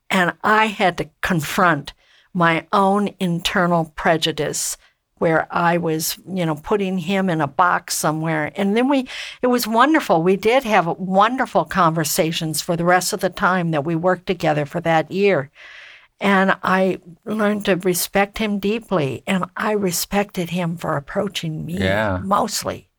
[0.09, 1.93] And I had to confront
[2.33, 4.77] my own internal prejudice
[5.17, 8.51] where I was, you know, putting him in a box somewhere.
[8.55, 9.07] And then we,
[9.41, 10.21] it was wonderful.
[10.21, 14.65] We did have wonderful conversations for the rest of the time that we worked together
[14.65, 15.49] for that year.
[16.19, 19.23] And I learned to respect him deeply.
[19.27, 22.19] And I respected him for approaching me yeah.
[22.23, 22.89] mostly.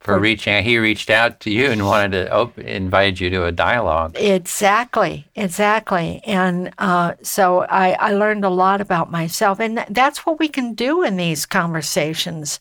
[0.00, 3.46] For, for reaching, he reached out to you and wanted to open, invite you to
[3.46, 4.16] a dialogue.
[4.16, 6.20] Exactly, exactly.
[6.24, 9.58] And uh, so I, I learned a lot about myself.
[9.58, 12.60] And that's what we can do in these conversations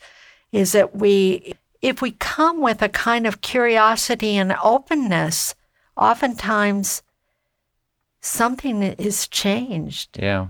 [0.52, 5.54] is that we, if we come with a kind of curiosity and openness,
[5.96, 7.04] oftentimes
[8.22, 10.18] something is changed.
[10.20, 10.48] Yeah.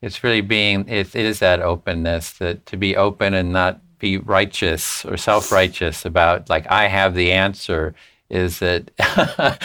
[0.00, 4.16] It's really being, it, it is that openness that to be open and not be
[4.16, 7.94] righteous or self righteous about, like, I have the answer
[8.30, 8.90] is that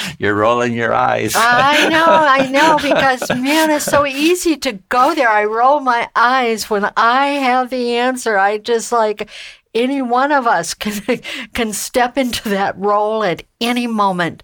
[0.19, 1.33] you're rolling your eyes.
[1.35, 5.29] I know, I know, because man, it's so easy to go there.
[5.29, 8.37] I roll my eyes when I have the answer.
[8.37, 9.29] I just like
[9.73, 11.21] any one of us can
[11.53, 14.43] can step into that role at any moment.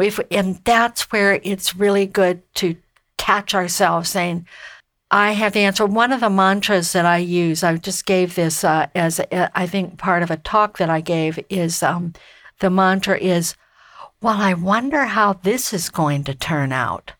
[0.00, 2.74] We've, and that's where it's really good to
[3.18, 4.46] catch ourselves saying,
[5.10, 5.84] I have the answer.
[5.84, 9.66] One of the mantras that I use, I just gave this uh, as a, I
[9.66, 12.14] think part of a talk that I gave, is um,
[12.60, 13.56] the mantra is,
[14.22, 17.12] Well, I wonder how this is going to turn out.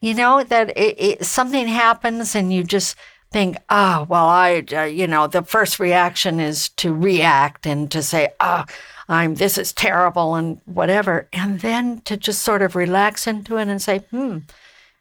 [0.00, 2.96] You know, that it, it, something happens and you just
[3.30, 8.02] think, oh, well, I, uh, you know, the first reaction is to react and to
[8.02, 8.64] say, oh,
[9.12, 13.68] I'm this is terrible and whatever, and then to just sort of relax into it
[13.68, 14.38] and say, hmm,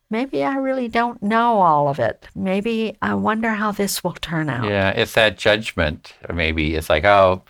[0.09, 2.27] maybe I really don't know all of it.
[2.35, 4.67] Maybe I wonder how this will turn out.
[4.67, 6.13] Yeah, it's that judgment.
[6.27, 7.43] Or Maybe it's like, oh,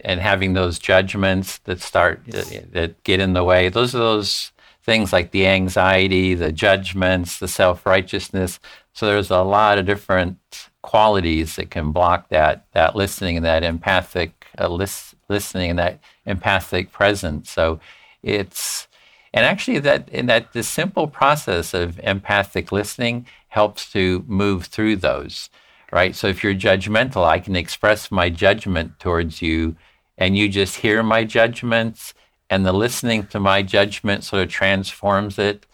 [0.00, 3.68] and having those judgments that start that get in the way.
[3.68, 4.52] Those are those
[4.82, 8.58] things like the anxiety, the judgments, the self righteousness.
[8.94, 10.38] So there's a lot of different
[10.82, 16.00] qualities that can block that that listening and that empathic uh, list, listening and that
[16.26, 17.50] empathic presence.
[17.50, 17.80] So
[18.22, 18.88] it's
[19.34, 24.96] and actually that in that the simple process of empathic listening helps to move through
[24.96, 25.50] those,
[25.92, 26.14] right?
[26.14, 29.76] So if you're judgmental, I can express my judgment towards you
[30.16, 32.14] and you just hear my judgments
[32.50, 35.66] and the listening to my judgment sort of transforms it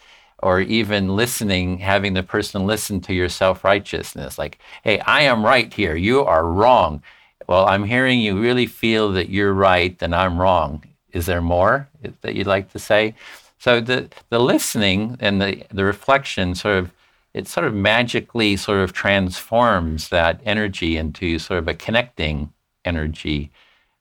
[0.42, 5.44] or even listening, having the person listen to your self righteousness, like, hey, I am
[5.44, 7.02] right here, you are wrong
[7.46, 10.84] well, I'm hearing you really feel that you're right and I'm wrong.
[11.12, 11.88] Is there more
[12.22, 13.14] that you'd like to say?
[13.58, 16.92] So the, the listening and the, the reflection sort of,
[17.32, 22.52] it sort of magically sort of transforms that energy into sort of a connecting
[22.84, 23.50] energy.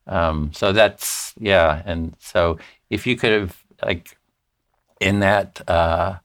[0.06, 1.82] Um, so that's, yeah.
[1.86, 2.58] And so
[2.90, 4.18] if you could have, like,
[5.00, 6.18] in that uh,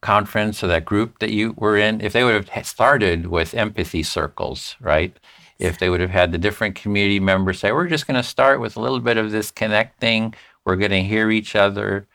[0.00, 4.02] conference or that group that you were in, if they would have started with empathy
[4.02, 5.16] circles, right?
[5.58, 8.60] If they would have had the different community members say, we're just going to start
[8.60, 10.34] with a little bit of this connecting,
[10.64, 12.06] we're going to hear each other,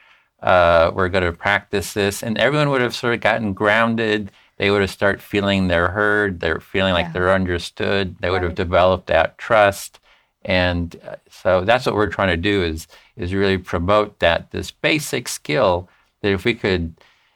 [0.41, 4.31] uh, we're going to practice this, and everyone would have sort of gotten grounded.
[4.57, 7.11] They would have started feeling they're heard, they're feeling like yeah.
[7.13, 8.17] they're understood.
[8.19, 9.99] They would have developed that trust,
[10.43, 14.71] And uh, so that's what we're trying to do is is really promote that this
[14.71, 15.89] basic skill
[16.21, 16.93] that if we could,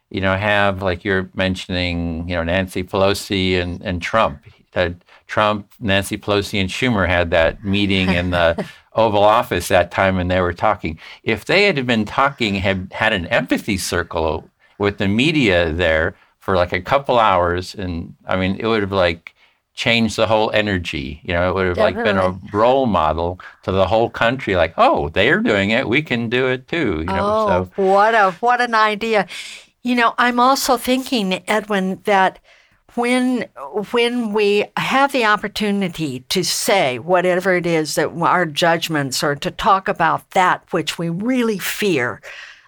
[0.10, 4.44] you know, have like you're mentioning, you know, Nancy Pelosi and, and Trump.
[4.72, 4.96] That
[5.34, 8.64] Trump, Nancy Pelosi, and Schumer had that meeting in the
[8.94, 11.00] Oval Office that time and they were talking.
[11.24, 16.56] If they had been talking, had had an empathy circle with the media there for
[16.56, 19.34] like a couple hours, and I mean, it would have like
[19.74, 21.20] changed the whole energy.
[21.24, 22.14] You know, it would have Definitely.
[22.14, 24.56] like been a role model to the whole country.
[24.56, 27.00] Like, oh, they're doing it, we can do it too.
[27.00, 29.26] You know, oh, so what a what an idea.
[29.82, 32.38] You know, I'm also thinking, Edwin, that
[32.96, 33.42] when
[33.92, 39.52] when we have the opportunity to say whatever it is that our judgments or to
[39.52, 42.22] talk about that which we really fear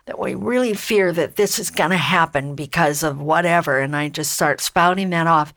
[0.05, 4.07] that we really fear that this is going to happen because of whatever and i
[4.09, 5.53] just start spouting that off.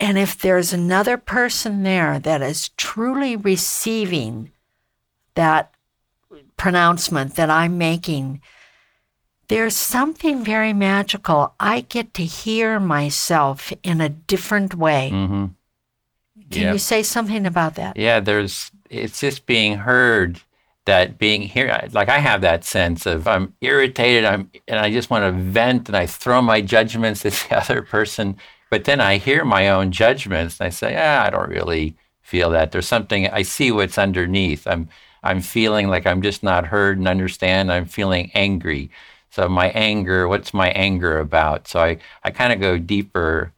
[0.00, 4.52] And if there's another person there that is truly receiving
[5.34, 5.72] that
[6.56, 8.40] pronouncement that i'm making
[9.48, 11.54] there's something very magical.
[11.58, 15.10] I get to hear myself in a different way.
[15.12, 15.46] Mm-hmm.
[16.50, 17.96] Can you say something about that?
[17.96, 20.40] Yeah, there's, it's just being heard
[20.86, 25.10] that being here, like I have that sense of I'm irritated, I'm, and I just
[25.10, 28.36] want to vent and I throw my judgments at the other person.
[28.70, 32.50] But then I hear my own judgments and I say, ah, I don't really feel
[32.50, 32.72] that.
[32.72, 34.66] There's something, I see what's underneath.
[34.66, 34.88] I'm,
[35.22, 37.72] I'm feeling like I'm just not heard and understand.
[37.72, 38.90] I'm feeling angry.
[39.38, 41.68] So my anger, what's my anger about?
[41.68, 43.52] So I, I kind of go deeper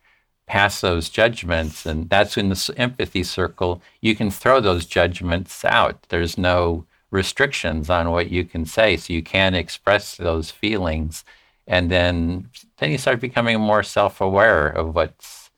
[0.46, 1.86] past those judgments.
[1.86, 3.80] And that's in the empathy circle.
[4.02, 6.02] You can throw those judgments out.
[6.10, 8.98] There's no restrictions on what you can say.
[8.98, 11.24] So you can express those feelings.
[11.66, 15.50] And then, then you start becoming more self-aware of what's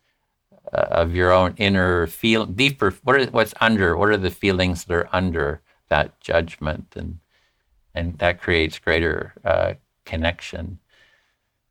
[0.73, 2.95] uh, of your own inner feel deeper.
[3.03, 3.97] What are what's under?
[3.97, 6.95] What are the feelings that are under that judgment?
[6.95, 7.19] And
[7.93, 9.75] and that creates greater uh,
[10.05, 10.79] connection.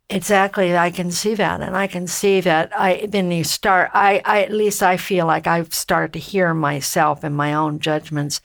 [0.10, 2.74] Exactly, I can see that, and I can see that.
[2.78, 3.92] I then you start.
[3.94, 7.80] I, I at least I feel like I've started to hear myself and my own
[7.80, 8.42] judgments.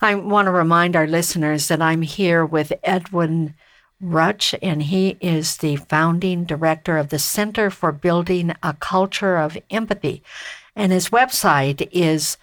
[0.00, 3.54] I want to remind our listeners that I'm here with Edwin
[4.02, 9.58] Rutsch, and he is the founding director of the Center for Building a Culture of
[9.68, 10.22] Empathy,
[10.74, 12.38] and his website is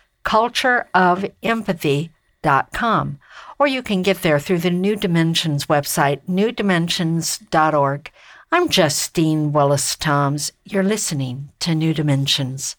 [2.43, 3.19] cultureofempathy.com
[3.57, 8.11] or you can get there through the New Dimensions website, newdimensions.org.
[8.51, 10.51] I'm Justine Willis Toms.
[10.63, 12.75] You're listening to New Dimensions.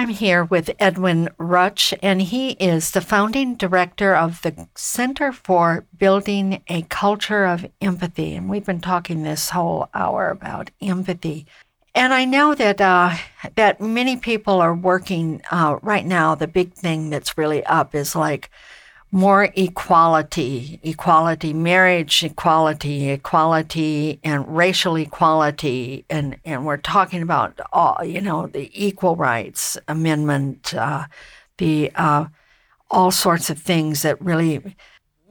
[0.00, 5.84] I'm here with Edwin Rutsch, and he is the founding director of the Center for
[5.94, 8.34] Building a Culture of Empathy.
[8.34, 11.44] And we've been talking this whole hour about empathy.
[11.94, 13.14] And I know that uh,
[13.56, 16.34] that many people are working uh, right now.
[16.34, 18.48] The big thing that's really up is like
[19.12, 27.98] more equality, equality, marriage equality, equality, and racial equality, and and we're talking about all,
[28.04, 31.06] you know, the Equal Rights Amendment, uh,
[31.58, 32.26] the uh,
[32.90, 34.76] all sorts of things that really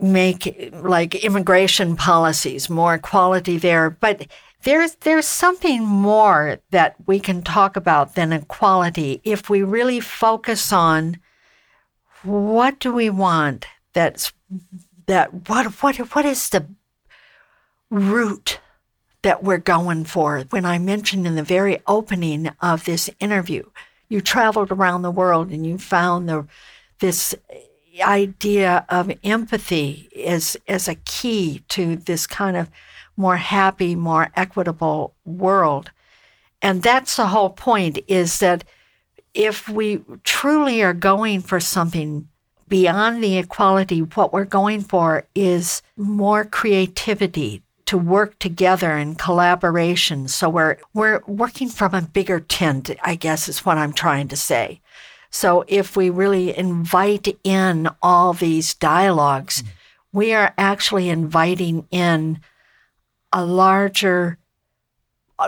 [0.02, 4.28] make like immigration policies more equality there, but.
[4.64, 10.74] There's there's something more that we can talk about than equality if we really focus
[10.74, 11.16] on
[12.24, 14.34] what do we want that's
[15.08, 16.66] that what what what is the
[17.90, 18.60] root
[19.22, 20.42] that we're going for?
[20.50, 23.64] When i mentioned in the very opening of this interview
[24.10, 26.48] you traveled around the world and you found the
[27.00, 27.36] this
[28.02, 32.70] idea of empathy as as a key to this kind of
[33.16, 35.92] more happy more equitable world.
[36.62, 38.64] And that's the whole point is that
[39.34, 42.28] if we truly are going for something
[42.68, 50.28] beyond the equality, what we're going for is more creativity to work together in collaboration.
[50.28, 54.38] So we're we're working from a bigger tent, I guess is what I'm trying to
[54.38, 54.82] say.
[55.32, 60.18] So if we really invite in all these dialogues, mm-hmm.
[60.18, 62.40] we are actually inviting in
[63.32, 64.39] a larger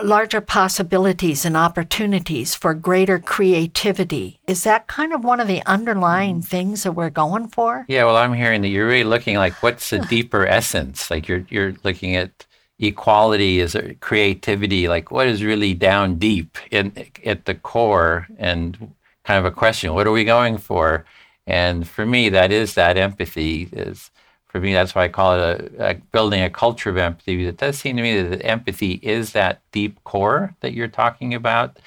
[0.02, 4.40] larger possibilities and opportunities for greater creativity.
[4.46, 6.44] Is that kind of one of the underlying mm.
[6.44, 7.84] things that we're going for?
[7.88, 11.10] Yeah, well, I'm hearing that you're really looking like what's the deeper essence?
[11.10, 12.46] Like you're you're looking at
[12.78, 16.92] equality is creativity, like what is really down deep in
[17.24, 18.92] at the core and
[19.24, 21.04] kind of a question, what are we going for?
[21.46, 24.10] And for me, that is that empathy is
[24.52, 27.46] for me, that's why I call it a, a, building a culture of empathy.
[27.46, 31.78] It does seem to me that empathy is that deep core that you're talking about.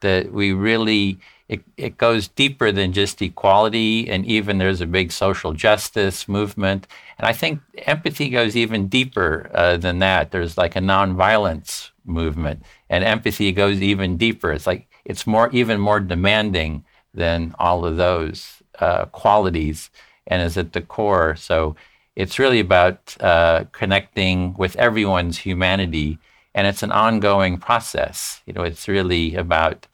[0.00, 5.12] That we really it, it goes deeper than just equality, and even there's a big
[5.12, 6.88] social justice movement.
[7.18, 10.32] And I think empathy goes even deeper uh, than that.
[10.32, 14.50] There's like a nonviolence movement, and empathy goes even deeper.
[14.52, 19.90] It's like it's more even more demanding than all of those uh, qualities,
[20.26, 21.36] and is at the core.
[21.36, 21.76] So
[22.18, 26.18] it's really about uh, connecting with everyone's humanity,
[26.52, 28.42] and it's an ongoing process.
[28.44, 29.86] You know, it's really about.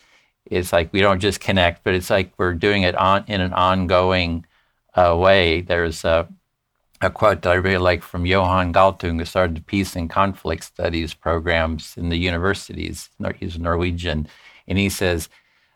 [0.47, 3.53] It's like we don't just connect, but it's like we're doing it on in an
[3.53, 4.47] ongoing
[4.95, 5.61] uh, way.
[5.61, 6.27] There's a,
[7.03, 10.65] a quote that I really like from Johan Galtung, who started the Peace and Conflict
[10.65, 13.11] Studies programs in the universities.
[13.39, 14.29] He's Norwegian,
[14.67, 15.29] and he says,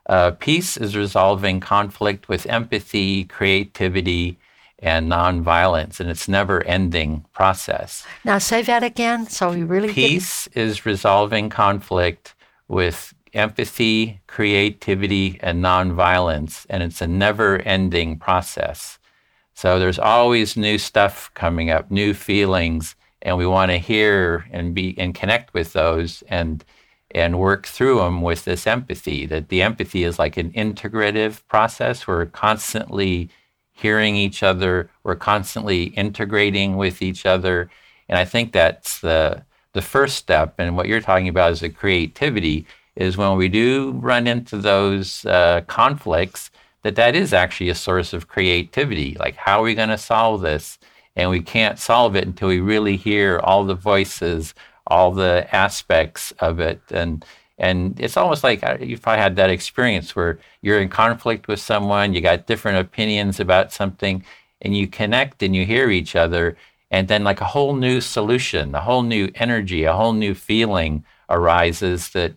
[0.09, 4.39] uh, "Peace is resolving conflict with empathy, creativity."
[4.81, 8.07] And nonviolence, and it's never ending process.
[8.25, 12.35] Now say that again so we really Peace is resolving conflict
[12.69, 18.99] with empathy, creativity, and nonviolence, and it's a never ending process.
[19.55, 24.75] So there's always new stuff coming up, new feelings, and we want to hear and
[24.75, 26.65] be and connect with those and
[27.11, 29.27] and work through them with this empathy.
[29.27, 32.07] That the empathy is like an integrative process.
[32.07, 33.31] We're constantly
[33.79, 34.91] hearing each other.
[35.05, 37.71] We're constantly integrating with each other.
[38.09, 40.55] And I think that's the the first step.
[40.59, 42.67] And what you're talking about is the creativity
[42.97, 46.51] is when we do run into those uh, conflicts,
[46.83, 49.17] that that is actually a source of creativity.
[49.21, 50.79] Like, how are we going to solve this?
[51.15, 54.55] And we can't solve it until we really hear all the voices,
[54.87, 56.81] all the aspects of it.
[56.91, 57.25] And
[57.59, 61.61] and it's almost like uh, if I had that experience where you're in conflict with
[61.61, 64.25] someone, you got different opinions about something,
[64.63, 66.57] and you connect and you hear each other,
[66.91, 71.05] and then like a whole new solution, a whole new energy, a whole new feeling
[71.29, 72.35] arises that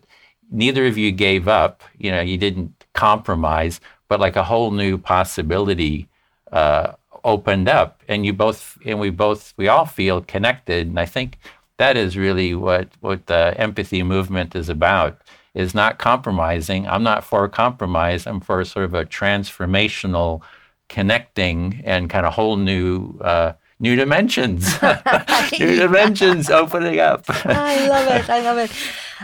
[0.50, 1.82] neither of you gave up.
[1.98, 6.08] You know, you didn't compromise, but like a whole new possibility
[6.50, 6.92] uh,
[7.24, 10.88] opened up, and you both and we both we all feel connected.
[10.88, 11.38] And I think
[11.82, 15.20] that is really what what the empathy movement is about
[15.52, 16.86] is not compromising.
[16.86, 18.24] I'm not for compromise.
[18.24, 20.42] I'm for sort of a transformational
[20.88, 24.80] connecting and kind of whole new uh, new dimensions.
[25.58, 27.24] New dimensions opening up.
[27.44, 28.30] I love it.
[28.30, 28.70] I love it.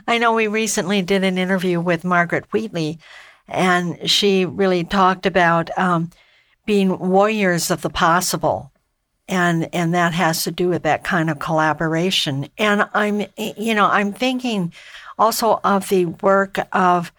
[0.06, 2.98] I know we recently did an interview with margaret wheatley
[3.46, 6.10] and she really talked about um,
[6.66, 8.70] being warriors of the possible
[9.28, 12.48] and and that has to do with that kind of collaboration.
[12.58, 14.72] And i'm you know i'm thinking
[15.18, 17.12] also of the work of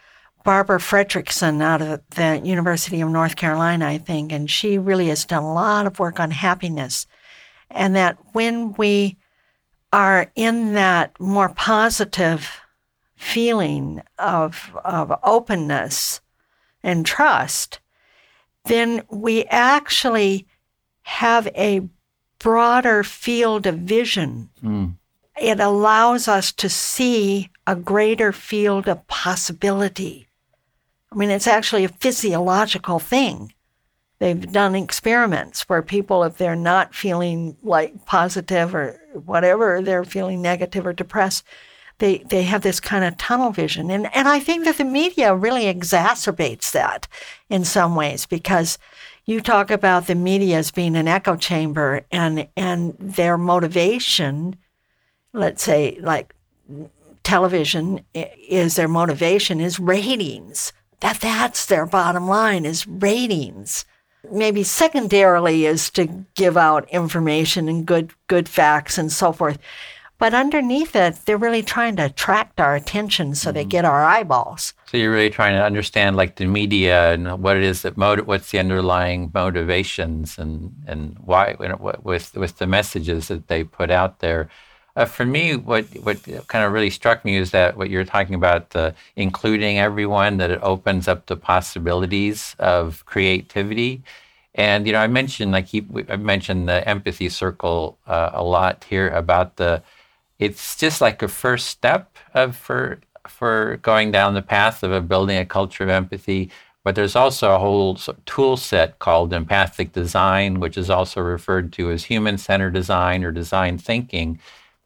[0.43, 5.25] barbara fredrickson out of the university of north carolina i think and she really has
[5.25, 7.05] done a lot of work on happiness.
[7.71, 9.17] And that when we
[9.93, 12.59] are in that more positive
[13.15, 16.21] feeling of of openness
[16.81, 17.79] and trust
[18.65, 20.47] then we actually
[21.01, 21.81] have a
[22.39, 24.49] broader field of vision.
[24.63, 24.95] Mm.
[25.39, 30.27] It allows us to see a greater field of possibility.
[31.11, 33.53] I mean, it's actually a physiological thing.
[34.19, 40.41] They've done experiments where people, if they're not feeling like positive or whatever, they're feeling
[40.41, 41.43] negative or depressed,
[41.99, 43.89] they, they have this kind of tunnel vision.
[43.89, 47.07] And, and I think that the media really exacerbates that
[47.49, 48.77] in some ways because
[49.29, 54.55] you talk about the media as being an echo chamber and and their motivation
[55.33, 56.33] let's say like
[57.23, 60.73] television is their motivation is ratings.
[61.01, 63.85] That that's their bottom line is ratings.
[64.31, 69.59] Maybe secondarily is to give out information and good good facts and so forth
[70.19, 74.73] but underneath it, they're really trying to attract our attention so they get our eyeballs.
[74.85, 78.27] So you're really trying to understand like the media and what it is that motiv-
[78.27, 81.55] what's the underlying motivations and and why
[82.03, 84.49] with with the messages that they put out there.
[84.95, 86.17] Uh, for me, what what
[86.47, 90.51] kind of really struck me is that what you're talking about, uh, including everyone, that
[90.51, 94.03] it opens up the possibilities of creativity.
[94.55, 95.67] And you know, I mentioned like
[96.09, 99.81] I mentioned the empathy circle uh, a lot here about the
[100.39, 105.37] it's just like a first step of for for going down the path of building
[105.37, 106.49] a culture of empathy.
[106.83, 111.91] But there's also a whole tool set called empathic design, which is also referred to
[111.91, 114.39] as human-centered design or design thinking.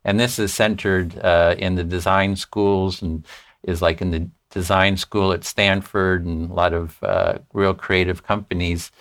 [0.04, 3.26] And this is centered uh, in the design schools and
[3.64, 8.24] is like in the design school at Stanford and a lot of uh, real creative
[8.24, 8.92] companies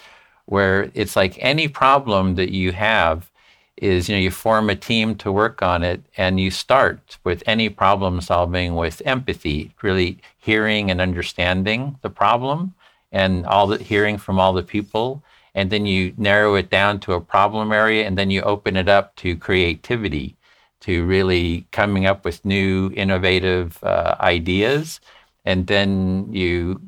[0.47, 3.32] where it's like any problem that you have
[3.77, 7.43] is you know you form a team to work on it and you start with
[7.47, 12.75] any problem solving with empathy really hearing and understanding the problem
[13.13, 15.23] and all the hearing from all the people.
[15.55, 18.89] And then you narrow it down to a problem area and then you open it
[18.89, 20.35] up to creativity
[20.81, 24.99] to really coming up with new innovative uh, ideas.
[25.45, 26.81] And then you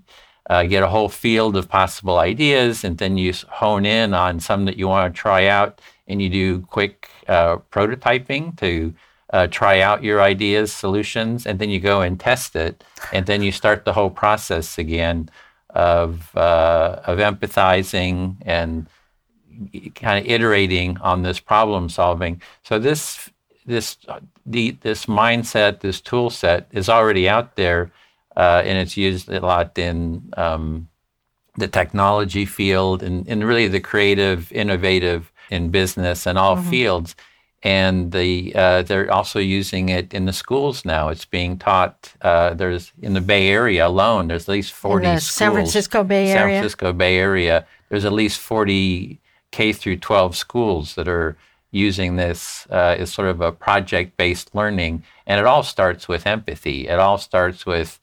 [0.48, 4.64] uh, get a whole field of possible ideas and then you hone in on some
[4.64, 8.94] that you want to try out and you do quick uh, prototyping to
[9.32, 13.42] uh, try out your ideas, solutions, and then you go and test it, and then
[13.42, 15.28] you start the whole process again
[15.70, 18.86] of uh, of empathizing and
[19.94, 22.40] kind of iterating on this problem solving.
[22.62, 23.30] So this
[23.66, 23.96] this
[24.46, 27.90] the, this mindset, this tool set is already out there,
[28.36, 30.88] uh, and it's used a lot in um,
[31.56, 36.70] the technology field and, and really the creative, innovative in business and all mm-hmm.
[36.70, 37.16] fields.
[37.62, 41.08] And the uh, they're also using it in the schools now.
[41.08, 42.12] It's being taught.
[42.20, 44.28] Uh, there's in the Bay Area alone.
[44.28, 45.34] There's at least forty in the schools.
[45.34, 46.34] San Francisco Bay Area.
[46.34, 47.66] San Francisco Bay Area.
[47.88, 49.20] There's at least forty
[49.54, 51.36] K through 12 schools that are
[51.70, 56.88] using this uh, as sort of a project-based learning, and it all starts with empathy.
[56.88, 58.00] It all starts with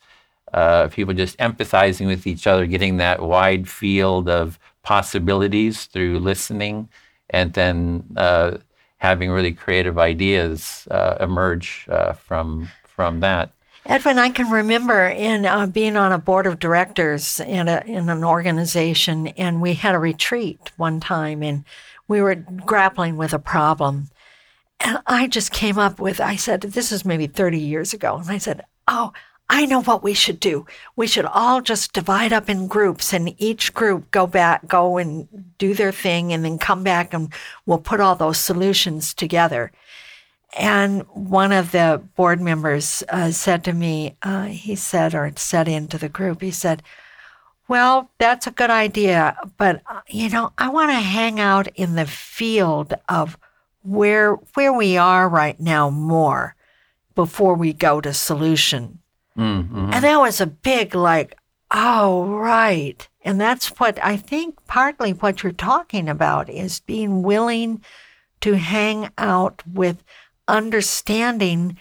[0.53, 6.87] uh, people just empathizing with each other, getting that wide field of possibilities through listening
[7.31, 8.57] and then uh,
[8.97, 13.51] having really creative ideas uh, emerge uh, from from that.
[13.85, 18.09] Edwin, I can remember in uh, being on a board of directors in a, in
[18.09, 21.65] an organization, and we had a retreat one time, and
[22.07, 24.09] we were grappling with a problem.
[24.79, 28.17] And I just came up with, I said, this is maybe 30 years ago.
[28.17, 29.13] And I said, oh,
[29.53, 30.65] I know what we should do.
[30.95, 35.27] We should all just divide up in groups and each group go back, go and
[35.57, 37.33] do their thing and then come back and
[37.65, 39.73] we'll put all those solutions together.
[40.57, 45.67] And one of the board members uh, said to me, uh, he said, or said
[45.67, 46.81] into the group, he said,
[47.67, 51.95] well, that's a good idea, but uh, you know, I want to hang out in
[51.95, 53.37] the field of
[53.83, 56.55] where where we are right now more
[57.15, 59.00] before we go to solution
[59.41, 59.89] Mm-hmm.
[59.93, 61.37] And that was a big, like,
[61.71, 63.07] oh, right.
[63.23, 67.81] And that's what I think partly what you're talking about is being willing
[68.41, 70.03] to hang out with
[70.47, 71.77] understanding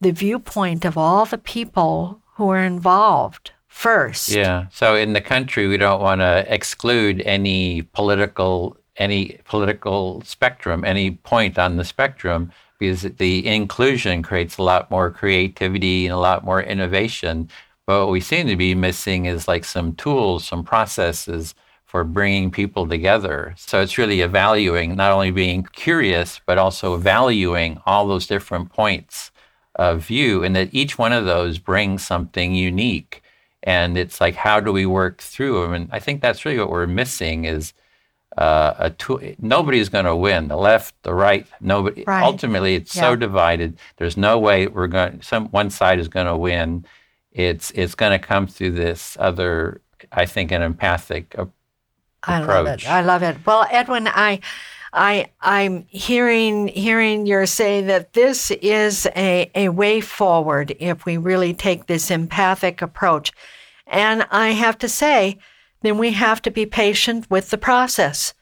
[0.00, 4.28] the viewpoint of all the people who are involved first.
[4.30, 4.66] Yeah.
[4.70, 11.12] So in the country, we don't want to exclude any political any political spectrum, any
[11.12, 16.44] point on the spectrum, because the inclusion creates a lot more creativity and a lot
[16.44, 17.48] more innovation.
[17.86, 21.54] But what we seem to be missing is like some tools, some processes
[21.84, 23.54] for bringing people together.
[23.58, 29.30] So it's really evaluating, not only being curious, but also valuing all those different points
[29.74, 33.22] of view, and that each one of those brings something unique.
[33.62, 35.74] And it's like, how do we work through them?
[35.74, 37.74] And I think that's really what we're missing is
[38.38, 39.20] uh, a tool.
[39.38, 40.48] Nobody's going to win.
[40.48, 42.04] The left, the right, nobody.
[42.06, 42.22] Right.
[42.22, 43.02] Ultimately, it's yeah.
[43.02, 43.78] so divided.
[43.96, 45.22] There's no way we're going.
[45.22, 46.84] Some one side is going to win.
[47.32, 49.80] It's it's going to come through this other.
[50.12, 51.48] I think an empathic a-
[52.22, 52.88] I love it.
[52.88, 53.38] I love it.
[53.46, 54.40] Well, Edwin, I.
[54.92, 61.16] I I'm hearing hearing you say that this is a, a way forward if we
[61.16, 63.30] really take this empathic approach.
[63.86, 65.38] And I have to say,
[65.82, 68.34] then we have to be patient with the process.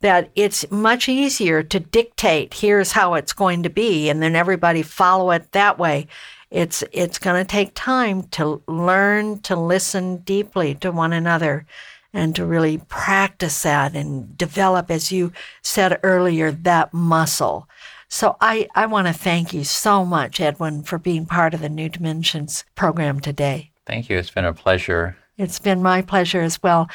[0.00, 4.82] That it's much easier to dictate, here's how it's going to be, and then everybody
[4.82, 6.06] follow it that way.
[6.50, 11.66] It's, it's going to take time to learn to listen deeply to one another
[12.12, 15.32] and to really practice that and develop, as you
[15.62, 17.68] said earlier, that muscle.
[18.08, 21.68] So I, I want to thank you so much, Edwin, for being part of the
[21.68, 23.70] New Dimensions program today.
[23.84, 24.16] Thank you.
[24.18, 25.16] It's been a pleasure.
[25.38, 26.88] It's been my pleasure as well.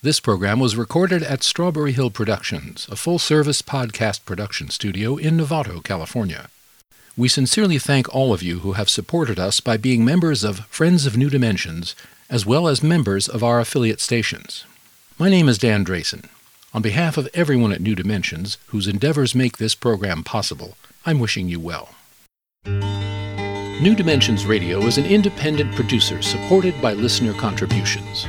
[0.00, 5.36] This program was recorded at Strawberry Hill Productions, a full service podcast production studio in
[5.36, 6.50] Novato, California.
[7.16, 11.04] We sincerely thank all of you who have supported us by being members of Friends
[11.04, 11.96] of New Dimensions,
[12.30, 14.64] as well as members of our affiliate stations.
[15.18, 16.28] My name is Dan Drayson.
[16.72, 21.48] On behalf of everyone at New Dimensions, whose endeavors make this program possible, I'm wishing
[21.48, 21.88] you well.
[22.64, 28.28] New Dimensions Radio is an independent producer supported by listener contributions.